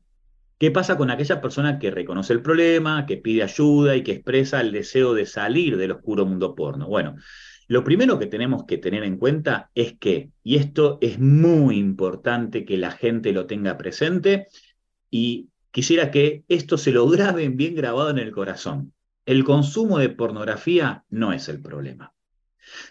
¿Qué 0.59 0.71
pasa 0.71 0.97
con 0.97 1.11
aquella 1.11 1.39
persona 1.39 1.77
que 1.77 1.91
reconoce 1.91 2.33
el 2.33 2.41
problema, 2.41 3.05
que 3.05 3.17
pide 3.17 3.43
ayuda 3.43 3.95
y 3.95 4.01
que 4.01 4.13
expresa 4.13 4.59
el 4.59 4.71
deseo 4.71 5.13
de 5.13 5.27
salir 5.27 5.77
del 5.77 5.91
oscuro 5.91 6.25
mundo 6.25 6.55
porno? 6.55 6.87
Bueno, 6.87 7.15
lo 7.67 7.83
primero 7.83 8.17
que 8.17 8.27
tenemos 8.27 8.63
que 8.65 8.77
tener 8.77 9.03
en 9.03 9.17
cuenta 9.17 9.69
es 9.75 9.99
que, 9.99 10.31
y 10.41 10.55
esto 10.55 10.97
es 11.01 11.19
muy 11.19 11.77
importante 11.77 12.65
que 12.65 12.77
la 12.77 12.89
gente 12.89 13.33
lo 13.33 13.45
tenga 13.45 13.77
presente, 13.77 14.47
y 15.09 15.49
quisiera 15.71 16.11
que 16.11 16.43
esto 16.47 16.77
se 16.77 16.91
lo 16.91 17.07
graben 17.07 17.57
bien 17.57 17.75
grabado 17.75 18.09
en 18.09 18.19
el 18.19 18.31
corazón. 18.31 18.93
El 19.25 19.43
consumo 19.43 19.99
de 19.99 20.09
pornografía 20.09 21.03
no 21.09 21.33
es 21.33 21.49
el 21.49 21.61
problema. 21.61 22.13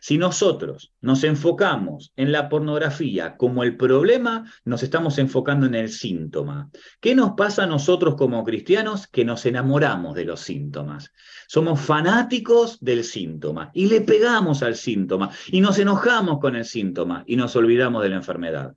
Si 0.00 0.18
nosotros 0.18 0.92
nos 1.00 1.24
enfocamos 1.24 2.12
en 2.16 2.32
la 2.32 2.48
pornografía 2.48 3.36
como 3.36 3.62
el 3.62 3.76
problema, 3.76 4.50
nos 4.64 4.82
estamos 4.82 5.18
enfocando 5.18 5.66
en 5.66 5.74
el 5.74 5.90
síntoma. 5.90 6.70
¿Qué 7.00 7.14
nos 7.14 7.32
pasa 7.32 7.64
a 7.64 7.66
nosotros 7.66 8.14
como 8.16 8.44
cristianos? 8.44 9.06
Que 9.06 9.24
nos 9.24 9.44
enamoramos 9.46 10.14
de 10.14 10.24
los 10.24 10.40
síntomas. 10.40 11.12
Somos 11.46 11.80
fanáticos 11.80 12.78
del 12.80 13.04
síntoma 13.04 13.70
y 13.74 13.86
le 13.86 14.00
pegamos 14.00 14.62
al 14.62 14.76
síntoma 14.76 15.30
y 15.48 15.60
nos 15.60 15.78
enojamos 15.78 16.38
con 16.40 16.56
el 16.56 16.64
síntoma 16.64 17.24
y 17.26 17.36
nos 17.36 17.54
olvidamos 17.56 18.02
de 18.02 18.08
la 18.08 18.16
enfermedad. 18.16 18.74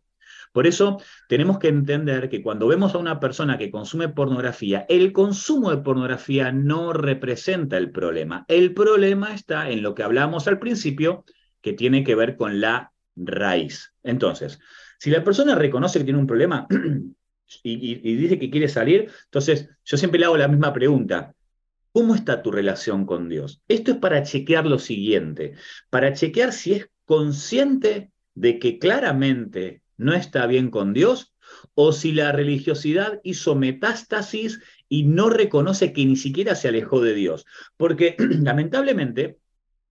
Por 0.59 0.67
eso 0.67 1.01
tenemos 1.29 1.57
que 1.57 1.69
entender 1.69 2.27
que 2.27 2.43
cuando 2.43 2.67
vemos 2.67 2.93
a 2.93 2.97
una 2.97 3.21
persona 3.21 3.57
que 3.57 3.71
consume 3.71 4.09
pornografía, 4.09 4.85
el 4.89 5.13
consumo 5.13 5.71
de 5.71 5.77
pornografía 5.77 6.51
no 6.51 6.91
representa 6.91 7.77
el 7.77 7.91
problema. 7.91 8.43
El 8.49 8.73
problema 8.73 9.33
está 9.33 9.69
en 9.69 9.81
lo 9.81 9.95
que 9.95 10.03
hablamos 10.03 10.49
al 10.49 10.59
principio, 10.59 11.23
que 11.61 11.71
tiene 11.71 12.03
que 12.03 12.13
ver 12.13 12.35
con 12.35 12.59
la 12.59 12.91
raíz. 13.15 13.93
Entonces, 14.03 14.59
si 14.97 15.09
la 15.09 15.23
persona 15.23 15.55
reconoce 15.55 15.99
que 15.99 16.03
tiene 16.03 16.19
un 16.19 16.27
problema 16.27 16.67
y, 17.63 18.15
dice 18.17 18.37
que 18.37 18.49
quiere 18.49 18.67
salir, 18.67 19.09
entonces 19.23 19.69
yo 19.85 19.95
siempre 19.95 20.19
le 20.19 20.25
hago 20.25 20.35
la 20.35 20.49
misma 20.49 20.73
pregunta. 20.73 21.33
¿Cómo 21.93 22.15
está 22.15 22.41
tu 22.43 22.51
relación 22.51 23.05
con 23.05 23.29
Dios? 23.29 23.61
Esto 23.69 23.91
es 23.91 23.97
para 23.99 24.23
chequear 24.23 24.65
lo 24.65 24.77
siguiente, 24.77 25.53
para 25.89 26.11
chequear 26.11 26.51
si 26.51 26.73
es 26.73 26.89
consciente 27.05 28.11
de 28.33 28.59
que 28.59 28.77
claramente 28.77 29.83
no 29.99 30.13
está 30.13 30.47
bien 30.47 30.71
con 30.71 30.93
Dios, 30.93 31.35
o 31.75 31.91
si 31.91 32.11
la 32.13 32.31
religiosidad 32.31 33.19
hizo 33.23 33.53
metástasis 33.55 34.61
y 34.87 35.03
no 35.03 35.29
reconoce 35.29 35.93
que 35.93 36.05
ni 36.05 36.15
siquiera 36.15 36.55
se 36.55 36.69
alejó 36.69 37.01
de 37.01 37.13
Dios. 37.13 37.45
Porque 37.77 38.15
lamentablemente 38.41 39.37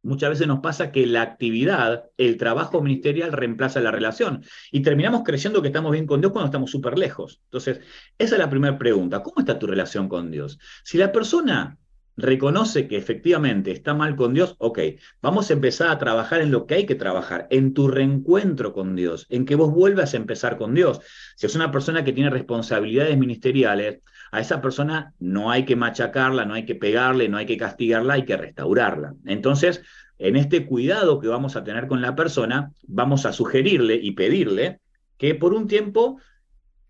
muchas 0.03 0.31
veces 0.31 0.47
nos 0.47 0.61
pasa 0.61 0.91
que 0.93 1.07
la 1.07 1.23
actividad, 1.23 2.05
el 2.17 2.37
trabajo 2.37 2.81
ministerial 2.81 3.33
reemplaza 3.33 3.81
la 3.81 3.91
relación 3.91 4.45
y 4.73 4.81
terminamos 4.81 5.23
creyendo 5.25 5.61
que 5.61 5.69
estamos 5.69 5.93
bien 5.93 6.07
con 6.07 6.21
Dios 6.21 6.33
cuando 6.33 6.47
estamos 6.47 6.71
súper 6.71 6.99
lejos. 6.99 7.41
Entonces, 7.45 7.81
esa 8.17 8.35
es 8.35 8.39
la 8.39 8.51
primera 8.51 8.79
pregunta. 8.79 9.23
¿Cómo 9.23 9.41
está 9.41 9.59
tu 9.59 9.67
relación 9.67 10.09
con 10.09 10.31
Dios? 10.31 10.59
Si 10.85 10.97
la 10.97 11.13
persona 11.13 11.77
reconoce 12.19 12.89
que 12.89 12.97
efectivamente 12.97 13.71
está 13.71 13.95
mal 13.95 14.17
con 14.17 14.35
Dios, 14.35 14.57
ok, 14.59 14.81
vamos 15.23 15.49
a 15.49 15.53
empezar 15.53 15.89
a 15.89 15.99
trabajar 15.99 16.43
en 16.43 16.51
lo 16.51 16.67
que 16.67 16.75
hay 16.75 16.87
que 16.87 16.97
trabajar, 16.97 17.47
en 17.51 17.73
tu 17.73 17.87
reencuentro 17.89 18.73
con 18.73 18.97
Dios, 18.97 19.27
en 19.31 19.47
que 19.47 19.55
vos 19.55 19.73
vuelvas 19.73 20.13
a 20.13 20.17
empezar 20.17 20.59
con 20.59 20.75
Dios. 20.75 21.01
Si 21.37 21.47
es 21.47 21.55
una 21.55 21.71
persona 21.71 22.05
que 22.05 22.13
tiene 22.13 22.29
responsabilidades 22.29 23.17
ministeriales, 23.17 24.01
a 24.33 24.41
esa 24.41 24.61
persona 24.61 25.15
no 25.21 25.51
hay 25.51 25.65
que 25.65 25.77
machacarla, 25.77 26.45
no 26.45 26.55
hay 26.55 26.67
que 26.67 26.75
pegarle, 26.75 27.29
no 27.29 27.39
hay 27.39 27.47
que 27.47 27.57
castigarla, 27.57 28.15
hay 28.15 28.25
que 28.25 28.37
restaurarla. 28.37 29.15
Entonces, 29.25 29.83
en 30.19 30.37
este 30.37 30.67
cuidado 30.67 31.21
que 31.21 31.29
vamos 31.29 31.55
a 31.55 31.63
tener 31.63 31.87
con 31.87 32.03
la 32.03 32.17
persona, 32.17 32.73
vamos 32.83 33.27
a 33.27 33.33
sugerirle 33.33 33.95
y 33.95 34.11
pedirle 34.13 34.81
que 35.17 35.35
por 35.35 35.55
un 35.55 35.69
tiempo 35.69 36.21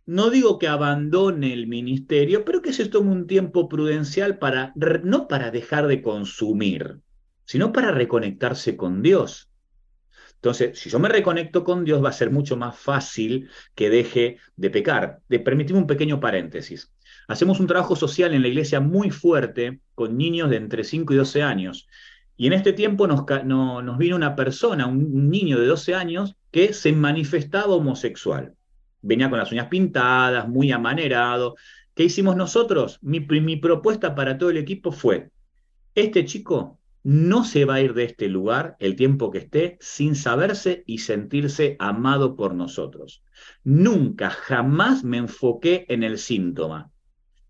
no 0.09 0.31
digo 0.31 0.59
que 0.59 0.68
abandone 0.68 1.53
el 1.53 1.66
ministerio, 1.66 2.42
pero 2.42 2.62
que 2.62 2.73
se 2.73 2.87
tome 2.87 3.12
un 3.12 3.27
tiempo 3.27 3.68
prudencial 3.68 4.38
para, 4.38 4.73
no 5.05 5.29
para 5.29 5.51
dejar 5.51 5.87
de 5.87 6.01
consumir, 6.01 7.01
sino 7.44 7.73
para 7.73 7.90
reconectarse 7.90 8.75
con 8.75 9.03
Dios. 9.03 9.51
Entonces, 10.37 10.79
si 10.79 10.88
yo 10.88 10.99
me 10.99 11.11
reconecto 11.11 11.62
con 11.62 11.85
Dios, 11.85 12.03
va 12.03 12.09
a 12.09 12.14
ser 12.14 12.31
mucho 12.31 12.57
más 12.57 12.79
fácil 12.79 13.51
que 13.75 13.90
deje 13.90 14.38
de 14.57 14.71
pecar. 14.71 15.18
De, 15.29 15.40
permitime 15.40 15.79
un 15.79 15.87
pequeño 15.87 16.21
paréntesis. 16.21 16.90
Hacemos 17.27 17.61
un 17.61 17.66
trabajo 17.66 17.94
social 17.94 18.33
en 18.33 18.40
la 18.40 18.49
iglesia 18.49 18.81
muy 18.81 19.11
fuerte 19.11 19.81
con 19.94 20.16
niños 20.16 20.49
de 20.49 20.57
entre 20.57 20.85
5 20.85 21.12
y 21.12 21.16
12 21.18 21.42
años. 21.42 21.87
Y 22.35 22.47
en 22.47 22.55
este 22.55 22.73
tiempo 22.73 23.07
nos, 23.07 23.27
nos 23.44 23.99
vino 23.99 24.16
una 24.16 24.35
persona, 24.35 24.87
un 24.87 25.29
niño 25.29 25.61
de 25.61 25.66
12 25.66 25.94
años, 25.94 26.35
que 26.51 26.73
se 26.73 26.92
manifestaba 26.92 27.75
homosexual 27.75 28.55
venía 29.01 29.31
con 29.31 29.39
las 29.39 29.53
uñas 29.53 29.69
pintadas, 29.69 30.49
muy 30.49 30.73
amanerado. 30.73 31.57
¿Qué 31.95 32.05
hicimos 32.05 32.37
nosotros? 32.37 32.99
Mi, 33.03 33.21
mi 33.21 33.57
propuesta 33.57 34.15
para 34.15 34.39
todo 34.39 34.51
el 34.51 34.57
equipo 34.57 34.93
fue, 34.93 35.31
este 35.95 36.25
chico 36.25 36.79
no 37.03 37.45
se 37.45 37.65
va 37.65 37.75
a 37.75 37.81
ir 37.81 37.95
de 37.95 38.05
este 38.05 38.29
lugar 38.29 38.77
el 38.81 38.97
tiempo 38.97 39.31
que 39.31 39.39
esté 39.39 39.79
sin 39.81 40.15
saberse 40.15 40.83
y 40.87 40.99
sentirse 40.99 41.77
amado 41.79 42.37
por 42.37 42.55
nosotros. 42.55 43.23
Nunca, 43.65 44.31
jamás 44.31 45.05
me 45.05 45.17
enfoqué 45.17 45.87
en 45.89 46.03
el 46.03 46.19
síntoma. 46.19 46.91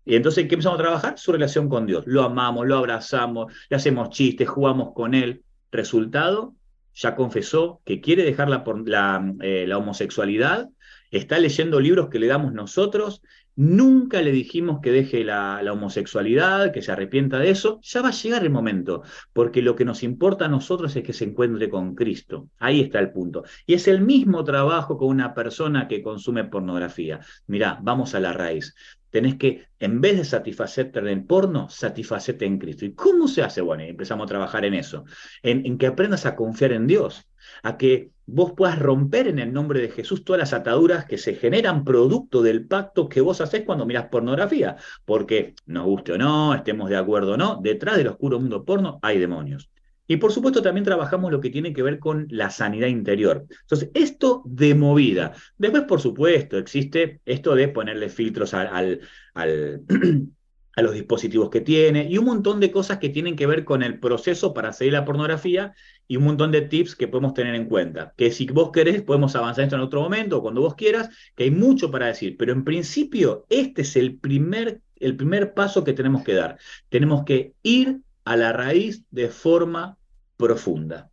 Y 0.05 0.15
entonces, 0.15 0.47
¿qué 0.47 0.55
empezamos 0.55 0.79
a 0.79 0.83
trabajar? 0.83 1.19
Su 1.19 1.31
relación 1.31 1.69
con 1.69 1.85
Dios. 1.85 2.03
Lo 2.07 2.23
amamos, 2.23 2.65
lo 2.65 2.77
abrazamos, 2.77 3.53
le 3.69 3.77
hacemos 3.77 4.09
chistes, 4.09 4.47
jugamos 4.47 4.93
con 4.93 5.13
él. 5.13 5.43
Resultado, 5.71 6.55
ya 6.95 7.15
confesó 7.15 7.81
que 7.85 8.01
quiere 8.01 8.23
dejar 8.23 8.49
la, 8.49 8.63
la, 8.85 9.33
eh, 9.41 9.65
la 9.67 9.77
homosexualidad 9.77 10.69
está 11.11 11.39
leyendo 11.39 11.79
libros 11.79 12.09
que 12.09 12.19
le 12.19 12.27
damos 12.27 12.53
nosotros, 12.53 13.21
nunca 13.55 14.21
le 14.21 14.31
dijimos 14.31 14.79
que 14.81 14.91
deje 14.91 15.23
la, 15.23 15.61
homosexualidad, 15.71 16.71
que 16.71 16.81
se 16.81 16.91
arrepienta 16.91 17.39
de 17.39 17.49
eso, 17.49 17.79
ya 17.83 18.01
va 18.01 18.09
a 18.09 18.13
llegar 18.13 18.43
el 18.43 18.51
momento, 18.51 19.03
porque 19.33 19.61
lo 19.61 19.75
que 19.75 19.85
nos 19.85 20.03
importa 20.03 20.45
a 20.45 20.49
nosotros 20.49 20.95
es 20.95 21.03
que 21.03 21.13
se 21.13 21.25
encuentre 21.25 21.69
con 21.69 21.93
Cristo. 21.95 22.47
Ahí 22.57 22.79
está 22.79 22.99
el 22.99 23.11
punto. 23.11 23.43
Y 23.65 23.73
es 23.73 23.87
el 23.87 24.01
mismo 24.01 24.43
trabajo 24.43 24.97
con 24.97 25.09
una 25.09 25.33
persona 25.33 25.87
que 25.87 26.01
consume 26.01 26.45
pornografía. 26.45 27.19
Mirá, 27.47 27.79
vamos 27.81 28.15
a 28.15 28.19
la 28.19 28.31
raíz. 28.31 28.75
Tenés 29.09 29.35
que, 29.35 29.67
en 29.79 30.01
vez 30.01 30.17
de 30.17 30.25
satisfacerte 30.25 30.99
en 30.99 31.07
el 31.07 31.23
porno, 31.23 31.69
satisfacerte 31.69 32.45
en 32.45 32.59
Cristo. 32.59 32.85
¿Y 32.85 32.93
cómo 32.93 33.27
se 33.27 33.41
hace? 33.41 33.61
Bueno, 33.61 33.83
empezamos 33.83 34.25
a 34.25 34.27
trabajar 34.27 34.65
en 34.65 34.73
eso, 34.73 35.05
en, 35.41 35.65
en 35.65 35.77
que 35.77 35.87
aprendas 35.87 36.25
a 36.25 36.35
confiar 36.35 36.73
en 36.73 36.87
Dios, 36.87 37.27
a 37.63 37.77
que 37.77 38.11
vos 38.25 38.53
puedas 38.55 38.77
romper 38.79 39.27
en 39.27 39.39
el 39.39 39.51
nombre 39.51 39.81
de 39.81 39.89
Jesús 39.89 40.23
todas 40.23 40.39
las 40.39 40.53
ataduras 40.53 41.05
que 41.05 41.17
se 41.17 41.35
generan 41.35 41.83
producto 41.83 42.41
del 42.41 42.67
pacto 42.67 43.09
que 43.09 43.21
vos 43.21 43.41
haces 43.41 43.63
cuando 43.65 43.85
miras 43.85 44.07
pornografía. 44.07 44.77
Porque, 45.05 45.55
nos 45.65 45.85
guste 45.85 46.13
o 46.13 46.17
no, 46.17 46.53
estemos 46.53 46.89
de 46.89 46.97
acuerdo 46.97 47.33
o 47.33 47.37
no, 47.37 47.59
detrás 47.61 47.97
del 47.97 48.07
oscuro 48.07 48.39
mundo 48.39 48.63
porno 48.63 48.99
hay 49.01 49.19
demonios. 49.19 49.69
Y 50.09 50.17
por 50.17 50.31
supuesto 50.33 50.63
también 50.63 50.83
trabajamos 50.83 51.31
lo 51.31 51.39
que 51.39 51.51
tiene 51.51 51.71
que 51.71 51.83
ver 51.83 51.99
con 51.99 52.25
la 52.31 52.49
sanidad 52.49 52.87
interior. 52.87 53.45
Entonces, 53.61 53.91
esto 53.93 54.41
de 54.43 54.73
movida. 54.73 55.33
Después, 55.57 55.83
por 55.83 56.01
supuesto, 56.01 56.57
existe 56.57 57.21
esto 57.25 57.53
de 57.53 57.67
ponerle 57.67 58.09
filtros 58.09 58.55
al, 58.55 59.01
al 59.35 59.81
a 60.75 60.81
los 60.81 60.93
dispositivos 60.93 61.49
que 61.49 61.61
tiene 61.61 62.07
y 62.09 62.17
un 62.17 62.25
montón 62.25 62.59
de 62.59 62.71
cosas 62.71 62.97
que 62.97 63.09
tienen 63.09 63.35
que 63.35 63.45
ver 63.45 63.65
con 63.65 63.83
el 63.83 63.99
proceso 63.99 64.53
para 64.53 64.73
seguir 64.73 64.93
la 64.93 65.05
pornografía 65.05 65.73
y 66.07 66.15
un 66.17 66.23
montón 66.23 66.51
de 66.51 66.61
tips 66.61 66.95
que 66.95 67.07
podemos 67.07 67.35
tener 67.35 67.53
en 67.53 67.65
cuenta. 67.65 68.13
Que 68.17 68.31
si 68.31 68.47
vos 68.47 68.71
querés, 68.71 69.03
podemos 69.03 69.35
avanzar 69.35 69.65
esto 69.65 69.75
en 69.75 69.81
otro 69.81 70.01
momento 70.01 70.37
o 70.37 70.41
cuando 70.41 70.61
vos 70.61 70.73
quieras, 70.73 71.09
que 71.35 71.43
hay 71.43 71.51
mucho 71.51 71.91
para 71.91 72.07
decir. 72.07 72.35
Pero 72.37 72.53
en 72.53 72.63
principio, 72.63 73.45
este 73.49 73.83
es 73.83 73.95
el 73.95 74.17
primer, 74.17 74.81
el 74.95 75.15
primer 75.15 75.53
paso 75.53 75.83
que 75.83 75.93
tenemos 75.93 76.23
que 76.23 76.33
dar. 76.33 76.57
Tenemos 76.89 77.25
que 77.25 77.53
ir 77.61 77.99
a 78.25 78.35
la 78.37 78.53
raíz 78.53 79.03
de 79.11 79.29
forma 79.29 79.98
profunda. 80.39 81.11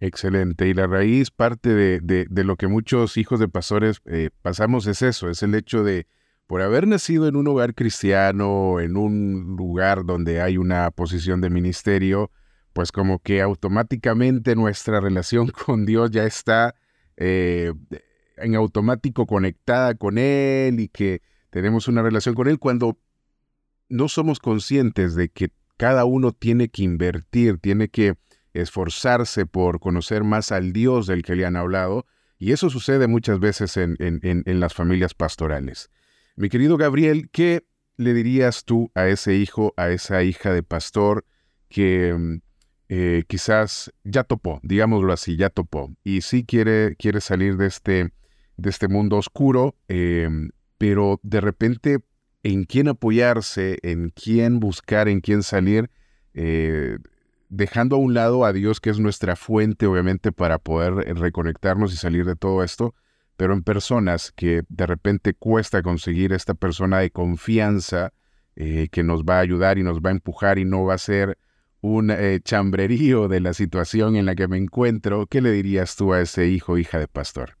Excelente. 0.00 0.68
Y 0.68 0.74
la 0.74 0.86
raíz, 0.86 1.30
parte 1.30 1.72
de, 1.72 2.00
de, 2.28 2.44
lo 2.44 2.56
que 2.56 2.66
muchos 2.66 3.16
hijos 3.16 3.40
de 3.40 3.48
pastores 3.48 4.02
eh, 4.04 4.30
pasamos 4.42 4.86
es 4.86 5.00
eso, 5.00 5.30
es 5.30 5.42
el 5.42 5.54
hecho 5.54 5.84
de 5.84 6.06
por 6.46 6.60
haber 6.60 6.86
nacido 6.86 7.26
en 7.26 7.36
un 7.36 7.48
hogar 7.48 7.74
cristiano, 7.74 8.78
en 8.80 8.96
un 8.96 9.56
lugar 9.56 10.04
donde 10.04 10.40
hay 10.42 10.58
una 10.58 10.90
posición 10.90 11.40
de 11.40 11.50
ministerio, 11.50 12.30
pues 12.72 12.92
como 12.92 13.20
que 13.20 13.40
automáticamente 13.40 14.54
nuestra 14.54 15.00
relación 15.00 15.48
con 15.66 15.86
Dios 15.86 16.10
ya 16.10 16.24
está 16.24 16.74
eh, 17.16 17.72
en 18.36 18.54
automático 18.54 19.26
conectada 19.26 19.94
con 19.94 20.18
Él 20.18 20.78
y 20.78 20.88
que 20.88 21.22
tenemos 21.50 21.88
una 21.88 22.02
relación 22.02 22.34
con 22.34 22.48
Él 22.48 22.58
cuando 22.58 22.98
no 23.88 24.08
somos 24.08 24.40
conscientes 24.40 25.14
de 25.14 25.30
que 25.30 25.52
cada 25.76 26.04
uno 26.04 26.32
tiene 26.32 26.68
que 26.68 26.82
invertir, 26.82 27.58
tiene 27.58 27.88
que 27.88 28.16
esforzarse 28.60 29.46
por 29.46 29.80
conocer 29.80 30.24
más 30.24 30.52
al 30.52 30.72
Dios 30.72 31.06
del 31.06 31.22
que 31.22 31.36
le 31.36 31.46
han 31.46 31.56
hablado, 31.56 32.06
y 32.38 32.52
eso 32.52 32.68
sucede 32.70 33.06
muchas 33.06 33.40
veces 33.40 33.76
en, 33.76 33.96
en 33.98 34.60
las 34.60 34.74
familias 34.74 35.14
pastorales. 35.14 35.90
Mi 36.36 36.48
querido 36.48 36.76
Gabriel, 36.76 37.30
¿qué 37.32 37.64
le 37.96 38.14
dirías 38.14 38.64
tú 38.64 38.90
a 38.94 39.08
ese 39.08 39.36
hijo, 39.36 39.72
a 39.76 39.90
esa 39.90 40.22
hija 40.22 40.52
de 40.52 40.62
pastor 40.62 41.24
que 41.68 42.40
eh, 42.88 43.24
quizás 43.26 43.92
ya 44.04 44.24
topó, 44.24 44.60
digámoslo 44.62 45.12
así, 45.12 45.36
ya 45.36 45.50
topó, 45.50 45.94
y 46.04 46.20
sí 46.20 46.44
quiere, 46.44 46.94
quiere 46.96 47.20
salir 47.20 47.56
de 47.56 47.66
este, 47.66 48.12
de 48.56 48.70
este 48.70 48.88
mundo 48.88 49.16
oscuro, 49.16 49.76
em, 49.88 50.50
pero 50.78 51.20
de 51.22 51.40
repente 51.40 51.98
en 52.42 52.64
quién 52.64 52.88
apoyarse, 52.88 53.78
en 53.82 54.10
quién 54.10 54.60
buscar, 54.60 55.08
en 55.08 55.20
quién 55.20 55.42
salir, 55.42 55.90
eh, 56.34 56.98
dejando 57.48 57.96
a 57.96 57.98
un 57.98 58.14
lado 58.14 58.44
a 58.44 58.52
Dios, 58.52 58.80
que 58.80 58.90
es 58.90 58.98
nuestra 58.98 59.36
fuente, 59.36 59.86
obviamente, 59.86 60.32
para 60.32 60.58
poder 60.58 60.94
reconectarnos 61.18 61.92
y 61.92 61.96
salir 61.96 62.24
de 62.24 62.36
todo 62.36 62.62
esto, 62.62 62.94
pero 63.36 63.52
en 63.52 63.62
personas 63.62 64.32
que 64.32 64.62
de 64.68 64.86
repente 64.86 65.34
cuesta 65.34 65.82
conseguir 65.82 66.32
esta 66.32 66.54
persona 66.54 67.00
de 67.00 67.10
confianza 67.10 68.12
eh, 68.56 68.88
que 68.90 69.02
nos 69.02 69.24
va 69.24 69.36
a 69.36 69.40
ayudar 69.40 69.78
y 69.78 69.82
nos 69.82 70.00
va 70.00 70.10
a 70.10 70.12
empujar 70.12 70.58
y 70.58 70.64
no 70.64 70.84
va 70.84 70.94
a 70.94 70.98
ser 70.98 71.38
un 71.82 72.10
eh, 72.10 72.40
chambrerío 72.42 73.28
de 73.28 73.40
la 73.40 73.52
situación 73.52 74.16
en 74.16 74.26
la 74.26 74.34
que 74.34 74.48
me 74.48 74.56
encuentro, 74.56 75.26
¿qué 75.26 75.40
le 75.40 75.52
dirías 75.52 75.94
tú 75.96 76.12
a 76.12 76.20
ese 76.20 76.48
hijo 76.48 76.78
hija 76.78 76.98
de 76.98 77.06
pastor? 77.06 77.58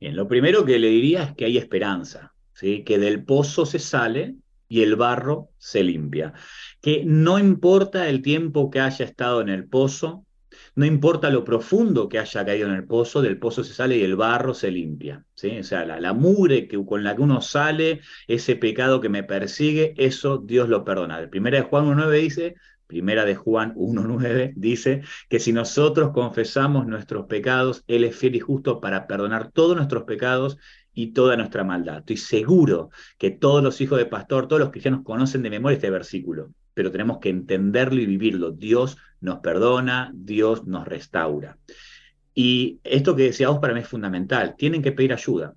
Bien, 0.00 0.14
lo 0.14 0.28
primero 0.28 0.64
que 0.64 0.78
le 0.78 0.88
diría 0.88 1.24
es 1.24 1.34
que 1.34 1.46
hay 1.46 1.58
esperanza, 1.58 2.34
¿sí? 2.52 2.84
que 2.84 2.98
del 2.98 3.24
pozo 3.24 3.66
se 3.66 3.78
sale 3.78 4.36
y 4.68 4.82
el 4.82 4.96
barro 4.96 5.50
se 5.58 5.82
limpia, 5.82 6.32
que 6.80 7.04
no 7.04 7.38
importa 7.38 8.08
el 8.08 8.22
tiempo 8.22 8.70
que 8.70 8.80
haya 8.80 9.04
estado 9.04 9.40
en 9.40 9.48
el 9.48 9.68
pozo, 9.68 10.24
no 10.74 10.84
importa 10.84 11.30
lo 11.30 11.44
profundo 11.44 12.08
que 12.08 12.18
haya 12.18 12.44
caído 12.44 12.68
en 12.68 12.74
el 12.74 12.86
pozo, 12.86 13.22
del 13.22 13.38
pozo 13.38 13.64
se 13.64 13.74
sale 13.74 13.96
y 13.96 14.02
el 14.02 14.16
barro 14.16 14.54
se 14.54 14.70
limpia. 14.70 15.24
O 15.34 15.62
sea, 15.62 15.84
la, 15.84 16.00
la 16.00 16.12
mugre 16.12 16.68
que, 16.68 16.82
con 16.84 17.04
la 17.04 17.14
que 17.14 17.22
uno 17.22 17.40
sale, 17.40 18.00
ese 18.26 18.56
pecado 18.56 19.00
que 19.00 19.08
me 19.08 19.22
persigue, 19.22 19.94
eso 19.96 20.38
Dios 20.38 20.68
lo 20.68 20.84
perdona. 20.84 21.18
El 21.18 21.30
primero 21.30 21.56
de 21.56 21.62
Juan 21.62 21.86
1.9 21.86 22.20
dice, 22.20 22.54
Primera 22.86 23.24
de 23.24 23.34
Juan 23.34 23.74
1.9 23.74 24.52
dice 24.54 25.02
que 25.28 25.40
si 25.40 25.52
nosotros 25.52 26.12
confesamos 26.12 26.86
nuestros 26.86 27.26
pecados, 27.26 27.82
Él 27.88 28.04
es 28.04 28.14
fiel 28.14 28.36
y 28.36 28.40
justo 28.40 28.80
para 28.80 29.08
perdonar 29.08 29.50
todos 29.50 29.76
nuestros 29.76 30.04
pecados 30.04 30.56
y 30.96 31.08
toda 31.08 31.36
nuestra 31.36 31.62
maldad. 31.62 31.98
Estoy 31.98 32.16
seguro 32.16 32.90
que 33.18 33.30
todos 33.30 33.62
los 33.62 33.80
hijos 33.80 33.98
de 33.98 34.06
pastor, 34.06 34.48
todos 34.48 34.58
los 34.58 34.70
cristianos 34.70 35.02
conocen 35.04 35.42
de 35.42 35.50
memoria 35.50 35.76
este 35.76 35.90
versículo, 35.90 36.50
pero 36.74 36.90
tenemos 36.90 37.18
que 37.18 37.28
entenderlo 37.28 38.00
y 38.00 38.06
vivirlo. 38.06 38.50
Dios 38.50 38.96
nos 39.20 39.40
perdona, 39.40 40.10
Dios 40.14 40.66
nos 40.66 40.88
restaura. 40.88 41.58
Y 42.34 42.80
esto 42.82 43.14
que 43.14 43.24
decíamos 43.24 43.58
para 43.58 43.74
mí 43.74 43.80
es 43.80 43.88
fundamental. 43.88 44.56
Tienen 44.56 44.82
que 44.82 44.92
pedir 44.92 45.12
ayuda 45.12 45.54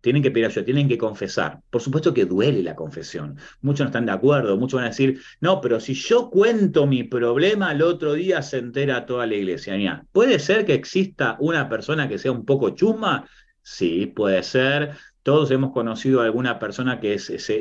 tienen 0.00 0.22
que 0.22 0.30
pedir 0.30 0.46
ayuda, 0.46 0.64
tienen 0.64 0.88
que 0.88 0.96
confesar. 0.96 1.60
Por 1.70 1.82
supuesto 1.82 2.14
que 2.14 2.24
duele 2.24 2.62
la 2.62 2.76
confesión. 2.76 3.36
Muchos 3.62 3.80
no 3.80 3.86
están 3.86 4.06
de 4.06 4.12
acuerdo, 4.12 4.56
muchos 4.56 4.78
van 4.78 4.84
a 4.84 4.90
decir, 4.90 5.20
no, 5.40 5.60
pero 5.60 5.80
si 5.80 5.94
yo 5.94 6.30
cuento 6.30 6.86
mi 6.86 7.02
problema, 7.04 7.72
el 7.72 7.82
otro 7.82 8.12
día 8.12 8.40
se 8.42 8.58
entera 8.58 9.06
toda 9.06 9.26
la 9.26 9.34
iglesia. 9.34 10.04
¿Puede 10.12 10.38
ser 10.38 10.64
que 10.64 10.74
exista 10.74 11.36
una 11.40 11.68
persona 11.68 12.08
que 12.08 12.18
sea 12.18 12.32
un 12.32 12.44
poco 12.44 12.70
chusma? 12.70 13.28
Sí, 13.70 14.06
puede 14.06 14.42
ser. 14.42 14.92
Todos 15.22 15.50
hemos 15.50 15.72
conocido 15.72 16.22
a 16.22 16.24
alguna 16.24 16.58
persona 16.58 17.00
que 17.00 17.20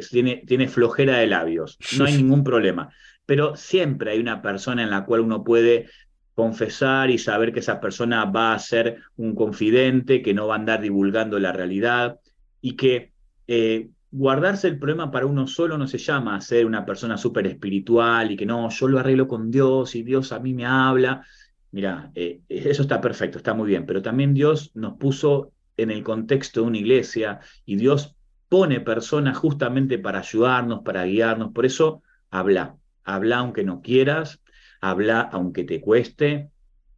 tiene, 0.09 0.41
tiene 0.47 0.69
flojera 0.69 1.17
de 1.17 1.27
labios. 1.27 1.77
No 1.97 2.05
hay 2.05 2.15
ningún 2.15 2.45
problema. 2.45 2.89
Pero 3.25 3.57
siempre 3.57 4.11
hay 4.11 4.19
una 4.19 4.41
persona 4.41 4.83
en 4.83 4.89
la 4.89 5.03
cual 5.03 5.19
uno 5.19 5.43
puede 5.43 5.89
confesar 6.33 7.11
y 7.11 7.17
saber 7.17 7.51
que 7.51 7.59
esa 7.59 7.81
persona 7.81 8.23
va 8.23 8.53
a 8.53 8.59
ser 8.59 9.01
un 9.17 9.35
confidente, 9.35 10.21
que 10.21 10.33
no 10.33 10.47
va 10.47 10.55
a 10.55 10.59
andar 10.59 10.81
divulgando 10.81 11.39
la 11.39 11.51
realidad 11.51 12.19
y 12.61 12.77
que 12.77 13.11
eh, 13.45 13.89
guardarse 14.09 14.69
el 14.69 14.79
problema 14.79 15.11
para 15.11 15.25
uno 15.25 15.45
solo 15.45 15.77
no 15.77 15.87
se 15.87 15.97
llama 15.97 16.39
ser 16.39 16.65
una 16.65 16.85
persona 16.85 17.17
súper 17.17 17.47
espiritual 17.47 18.31
y 18.31 18.37
que 18.37 18.45
no, 18.45 18.69
yo 18.69 18.87
lo 18.87 18.97
arreglo 18.97 19.27
con 19.27 19.51
Dios 19.51 19.93
y 19.93 20.03
Dios 20.03 20.31
a 20.31 20.39
mí 20.39 20.53
me 20.53 20.65
habla. 20.65 21.21
Mira, 21.71 22.11
eh, 22.15 22.39
eso 22.47 22.81
está 22.81 23.01
perfecto, 23.01 23.39
está 23.39 23.53
muy 23.53 23.67
bien, 23.67 23.85
pero 23.85 24.01
también 24.01 24.33
Dios 24.33 24.71
nos 24.73 24.97
puso 24.97 25.51
en 25.77 25.91
el 25.91 26.03
contexto 26.03 26.61
de 26.61 26.67
una 26.67 26.77
iglesia 26.77 27.39
y 27.65 27.75
Dios 27.77 28.15
pone 28.49 28.81
personas 28.81 29.37
justamente 29.37 29.99
para 29.99 30.19
ayudarnos, 30.19 30.81
para 30.83 31.05
guiarnos. 31.05 31.51
Por 31.53 31.65
eso, 31.65 32.03
habla, 32.29 32.77
habla 33.03 33.37
aunque 33.39 33.63
no 33.63 33.81
quieras, 33.81 34.41
habla 34.81 35.21
aunque 35.21 35.63
te 35.63 35.81
cueste, 35.81 36.51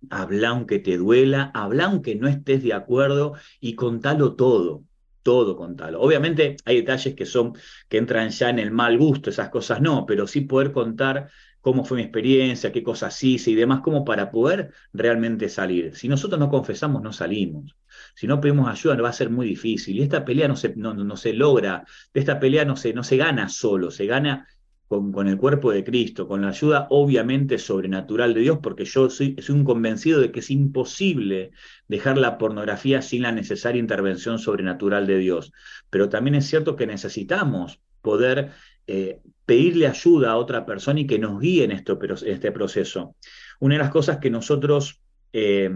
habla 0.09 0.49
aunque 0.49 0.79
te 0.79 0.97
duela, 0.97 1.51
habla 1.53 1.85
aunque 1.85 2.15
no 2.15 2.27
estés 2.27 2.63
de 2.63 2.73
acuerdo 2.73 3.33
y 3.59 3.75
contalo 3.75 4.35
todo 4.35 4.83
todo 5.21 5.55
contarlo. 5.55 6.01
Obviamente 6.01 6.57
hay 6.65 6.77
detalles 6.77 7.13
que 7.13 7.25
son 7.25 7.53
que 7.87 7.97
entran 7.97 8.29
ya 8.29 8.49
en 8.49 8.57
el 8.57 8.71
mal 8.71 8.97
gusto, 8.97 9.29
esas 9.29 9.49
cosas 9.49 9.81
no, 9.81 10.05
pero 10.05 10.25
sí 10.25 10.41
poder 10.41 10.71
contar 10.71 11.29
cómo 11.61 11.83
fue 11.83 11.97
mi 11.97 12.03
experiencia, 12.03 12.71
qué 12.71 12.83
cosas 12.83 13.21
hice 13.23 13.51
y 13.51 13.55
demás, 13.55 13.81
como 13.81 14.05
para 14.05 14.31
poder 14.31 14.71
realmente 14.93 15.49
salir. 15.49 15.95
Si 15.95 16.07
nosotros 16.07 16.39
no 16.39 16.49
confesamos, 16.49 17.01
no 17.01 17.11
salimos. 17.13 17.75
Si 18.15 18.27
no 18.27 18.41
pedimos 18.41 18.69
ayuda, 18.69 18.95
va 19.01 19.09
a 19.09 19.13
ser 19.13 19.29
muy 19.29 19.47
difícil. 19.47 19.97
Y 19.97 20.01
esta 20.01 20.25
pelea 20.25 20.47
no 20.47 20.55
se, 20.55 20.75
no, 20.75 20.93
no 20.93 21.17
se 21.17 21.33
logra, 21.33 21.85
esta 22.13 22.39
pelea 22.39 22.65
no 22.65 22.75
se, 22.75 22.93
no 22.93 23.03
se 23.03 23.17
gana 23.17 23.49
solo, 23.49 23.91
se 23.91 24.05
gana 24.05 24.47
con, 24.89 25.27
el 25.27 25.37
cuerpo 25.37 25.71
de 25.71 25.83
Cristo, 25.83 26.27
con 26.27 26.41
la 26.41 26.47
ayuda 26.49 26.87
obviamente 26.89 27.59
sobrenatural 27.59 28.33
de 28.33 28.41
Dios, 28.41 28.57
porque 28.61 28.85
yo 28.85 29.07
soy, 29.11 29.35
soy 29.39 29.55
un 29.55 29.63
convencido 29.63 30.19
de 30.19 30.31
que 30.31 30.39
es 30.39 30.49
imposible 30.49 31.51
dejar 31.87 32.17
la 32.17 32.39
pornografía 32.39 33.03
sin 33.03 33.21
la 33.21 33.31
necesaria 33.31 33.79
intervención 33.79 34.39
sobrenatural 34.39 35.05
de 35.05 35.19
Dios. 35.19 35.53
Pero 35.91 36.09
también 36.09 36.33
es 36.33 36.47
cierto 36.47 36.75
que 36.75 36.87
necesitamos 36.87 37.79
poder 38.01 38.51
eh, 38.87 39.19
pedirle 39.45 39.85
ayuda 39.85 40.31
a 40.31 40.37
otra 40.37 40.65
persona 40.65 41.01
y 41.01 41.05
que 41.05 41.19
nos 41.19 41.39
guíe 41.39 41.65
en, 41.65 41.71
esto, 41.71 41.99
este 42.25 42.51
proceso. 42.51 43.15
Una 43.59 43.75
de 43.75 43.79
las 43.79 43.91
cosas 43.91 44.17
que 44.17 44.31
nosotros 44.31 45.01
eh, 45.33 45.69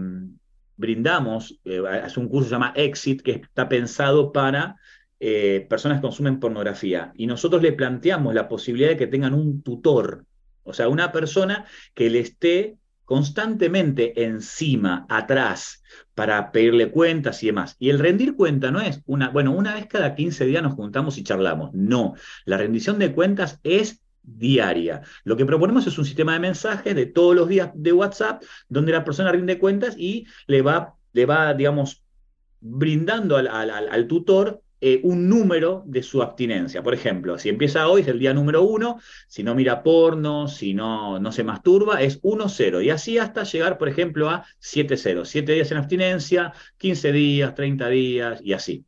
brindamos, 0.76 1.60
eh, 1.64 1.82
es 2.06 2.16
un 2.16 2.28
curso 2.28 2.44
que 2.44 2.48
se 2.48 2.54
llama 2.54 2.72
Exit, 2.76 3.22
que 3.22 3.32
está 3.32 3.68
pensado 3.68 4.32
para 4.32 4.76
eh, 5.20 5.66
personas 5.70 6.00
consumen 6.00 6.40
pornografía 6.40 7.12
y 7.14 7.26
nosotros 7.26 7.62
le 7.62 7.72
planteamos 7.72 8.34
la 8.34 8.48
posibilidad 8.48 8.90
de 8.90 8.96
que 8.96 9.06
tengan 9.06 9.32
un 9.32 9.62
tutor, 9.62 10.26
o 10.64 10.72
sea, 10.72 10.88
una 10.88 11.12
persona 11.12 11.64
que 11.94 12.10
le 12.10 12.20
esté 12.20 12.76
constantemente 13.04 14.24
encima, 14.24 15.06
atrás, 15.08 15.82
para 16.14 16.52
pedirle 16.52 16.90
cuentas 16.90 17.42
y 17.42 17.46
demás. 17.46 17.76
Y 17.78 17.90
el 17.90 17.98
rendir 17.98 18.34
cuenta 18.34 18.70
no 18.70 18.80
es 18.80 19.02
una, 19.06 19.28
bueno, 19.28 19.52
una 19.52 19.74
vez 19.74 19.86
cada 19.86 20.14
15 20.14 20.46
días 20.46 20.62
nos 20.62 20.74
juntamos 20.74 21.18
y 21.18 21.24
charlamos. 21.24 21.72
No, 21.74 22.14
la 22.44 22.56
rendición 22.56 22.98
de 22.98 23.12
cuentas 23.12 23.60
es 23.62 24.03
diaria. 24.24 25.02
Lo 25.24 25.36
que 25.36 25.46
proponemos 25.46 25.86
es 25.86 25.98
un 25.98 26.04
sistema 26.04 26.32
de 26.32 26.40
mensajes 26.40 26.94
de 26.94 27.06
todos 27.06 27.34
los 27.34 27.48
días 27.48 27.70
de 27.74 27.92
WhatsApp, 27.92 28.42
donde 28.68 28.92
la 28.92 29.04
persona 29.04 29.32
rinde 29.32 29.58
cuentas 29.58 29.94
y 29.98 30.26
le 30.46 30.62
va, 30.62 30.94
le 31.12 31.26
va 31.26 31.54
digamos, 31.54 32.02
brindando 32.60 33.36
al, 33.36 34.06
tutor 34.06 34.62
eh, 34.80 35.00
un 35.02 35.28
número 35.28 35.82
de 35.86 36.02
su 36.02 36.22
abstinencia. 36.22 36.82
Por 36.82 36.94
ejemplo, 36.94 37.38
si 37.38 37.50
empieza 37.50 37.88
hoy 37.88 38.02
es 38.02 38.08
el 38.08 38.18
día 38.18 38.32
número 38.32 38.62
uno, 38.62 39.00
si 39.28 39.42
no 39.42 39.54
mira 39.54 39.82
porno, 39.82 40.48
si 40.48 40.74
no, 40.74 41.18
no 41.18 41.30
se 41.30 41.44
masturba, 41.44 42.00
es 42.00 42.22
1-0. 42.22 42.82
Y 42.82 42.90
así 42.90 43.18
hasta 43.18 43.44
llegar, 43.44 43.76
por 43.76 43.88
ejemplo, 43.88 44.30
a 44.30 44.46
7-0. 44.60 45.24
7 45.24 45.52
días 45.52 45.70
en 45.70 45.78
abstinencia, 45.78 46.52
15 46.78 47.12
días, 47.12 47.54
30 47.54 47.88
días 47.88 48.40
y 48.42 48.54
así. 48.54 48.84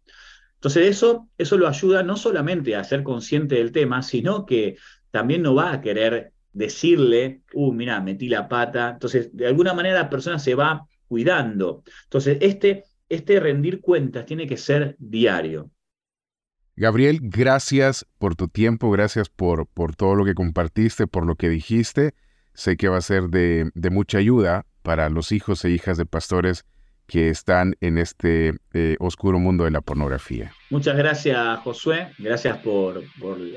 Entonces 0.54 0.88
eso, 0.88 1.28
eso 1.36 1.58
lo 1.58 1.68
ayuda 1.68 2.02
no 2.02 2.16
solamente 2.16 2.74
a 2.74 2.82
ser 2.82 3.02
consciente 3.02 3.56
del 3.56 3.72
tema, 3.72 4.02
sino 4.02 4.46
que 4.46 4.76
también 5.10 5.42
no 5.42 5.54
va 5.54 5.72
a 5.72 5.80
querer 5.80 6.32
decirle, 6.52 7.42
uh, 7.54 7.72
mira, 7.72 8.00
metí 8.00 8.28
la 8.28 8.48
pata. 8.48 8.90
Entonces, 8.90 9.30
de 9.32 9.46
alguna 9.46 9.74
manera 9.74 10.00
la 10.00 10.10
persona 10.10 10.38
se 10.38 10.54
va 10.54 10.86
cuidando. 11.08 11.82
Entonces, 12.04 12.38
este, 12.40 12.84
este 13.08 13.40
rendir 13.40 13.80
cuentas 13.80 14.26
tiene 14.26 14.46
que 14.46 14.56
ser 14.56 14.96
diario. 14.98 15.70
Gabriel, 16.78 17.20
gracias 17.22 18.06
por 18.18 18.36
tu 18.36 18.48
tiempo, 18.48 18.90
gracias 18.90 19.30
por, 19.30 19.66
por 19.66 19.96
todo 19.96 20.14
lo 20.14 20.26
que 20.26 20.34
compartiste, 20.34 21.06
por 21.06 21.24
lo 21.24 21.36
que 21.36 21.48
dijiste. 21.48 22.14
Sé 22.52 22.76
que 22.76 22.88
va 22.88 22.98
a 22.98 23.02
ser 23.02 23.28
de, 23.28 23.70
mucha 23.90 24.18
ayuda 24.18 24.66
para 24.82 25.08
los 25.08 25.32
hijos 25.32 25.64
e 25.64 25.70
hijas 25.70 25.96
de 25.96 26.06
pastores 26.06 26.64
que 27.06 27.30
están 27.30 27.76
en 27.80 27.98
este 27.98 28.54
eh, 28.72 28.96
oscuro 28.98 29.38
mundo 29.38 29.64
de 29.64 29.70
la 29.70 29.80
pornografía. 29.80 30.52
Muchas 30.70 30.96
gracias, 30.96 31.60
Josué. 31.60 32.08
Gracias 32.18 32.58
por, 32.58 33.02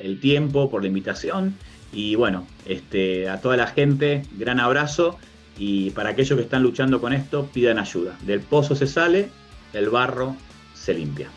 el 0.01 0.19
tiempo, 0.19 0.69
por 0.69 0.81
la 0.81 0.87
invitación. 0.87 1.55
Y 1.91 2.15
bueno, 2.15 2.45
este, 2.65 3.27
a 3.29 3.41
toda 3.41 3.57
la 3.57 3.67
gente, 3.67 4.23
gran 4.37 4.59
abrazo. 4.59 5.17
Y 5.57 5.89
para 5.91 6.11
aquellos 6.11 6.37
que 6.37 6.43
están 6.43 6.63
luchando 6.63 7.01
con 7.01 7.13
esto, 7.13 7.49
pidan 7.53 7.79
ayuda. 7.79 8.17
Del 8.21 8.39
pozo 8.39 8.75
se 8.75 8.87
sale, 8.87 9.29
el 9.73 9.89
barro 9.89 10.35
se 10.73 10.93
limpia. 10.93 11.29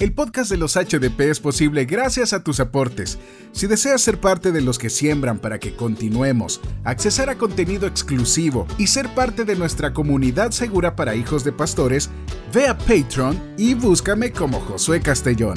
El 0.00 0.12
podcast 0.12 0.48
de 0.48 0.58
los 0.58 0.76
HDP 0.76 1.22
es 1.22 1.40
posible 1.40 1.84
gracias 1.84 2.32
a 2.32 2.44
tus 2.44 2.60
aportes. 2.60 3.18
Si 3.50 3.66
deseas 3.66 4.00
ser 4.00 4.20
parte 4.20 4.52
de 4.52 4.60
los 4.60 4.78
que 4.78 4.90
siembran 4.90 5.40
para 5.40 5.58
que 5.58 5.74
continuemos, 5.74 6.60
accesar 6.84 7.30
a 7.30 7.36
contenido 7.36 7.88
exclusivo 7.88 8.68
y 8.78 8.86
ser 8.86 9.12
parte 9.16 9.44
de 9.44 9.56
nuestra 9.56 9.92
comunidad 9.92 10.52
segura 10.52 10.94
para 10.94 11.16
hijos 11.16 11.42
de 11.42 11.50
pastores, 11.50 12.10
ve 12.54 12.68
a 12.68 12.78
Patreon 12.78 13.54
y 13.56 13.74
búscame 13.74 14.30
como 14.30 14.60
Josué 14.60 15.00
Castellón. 15.00 15.56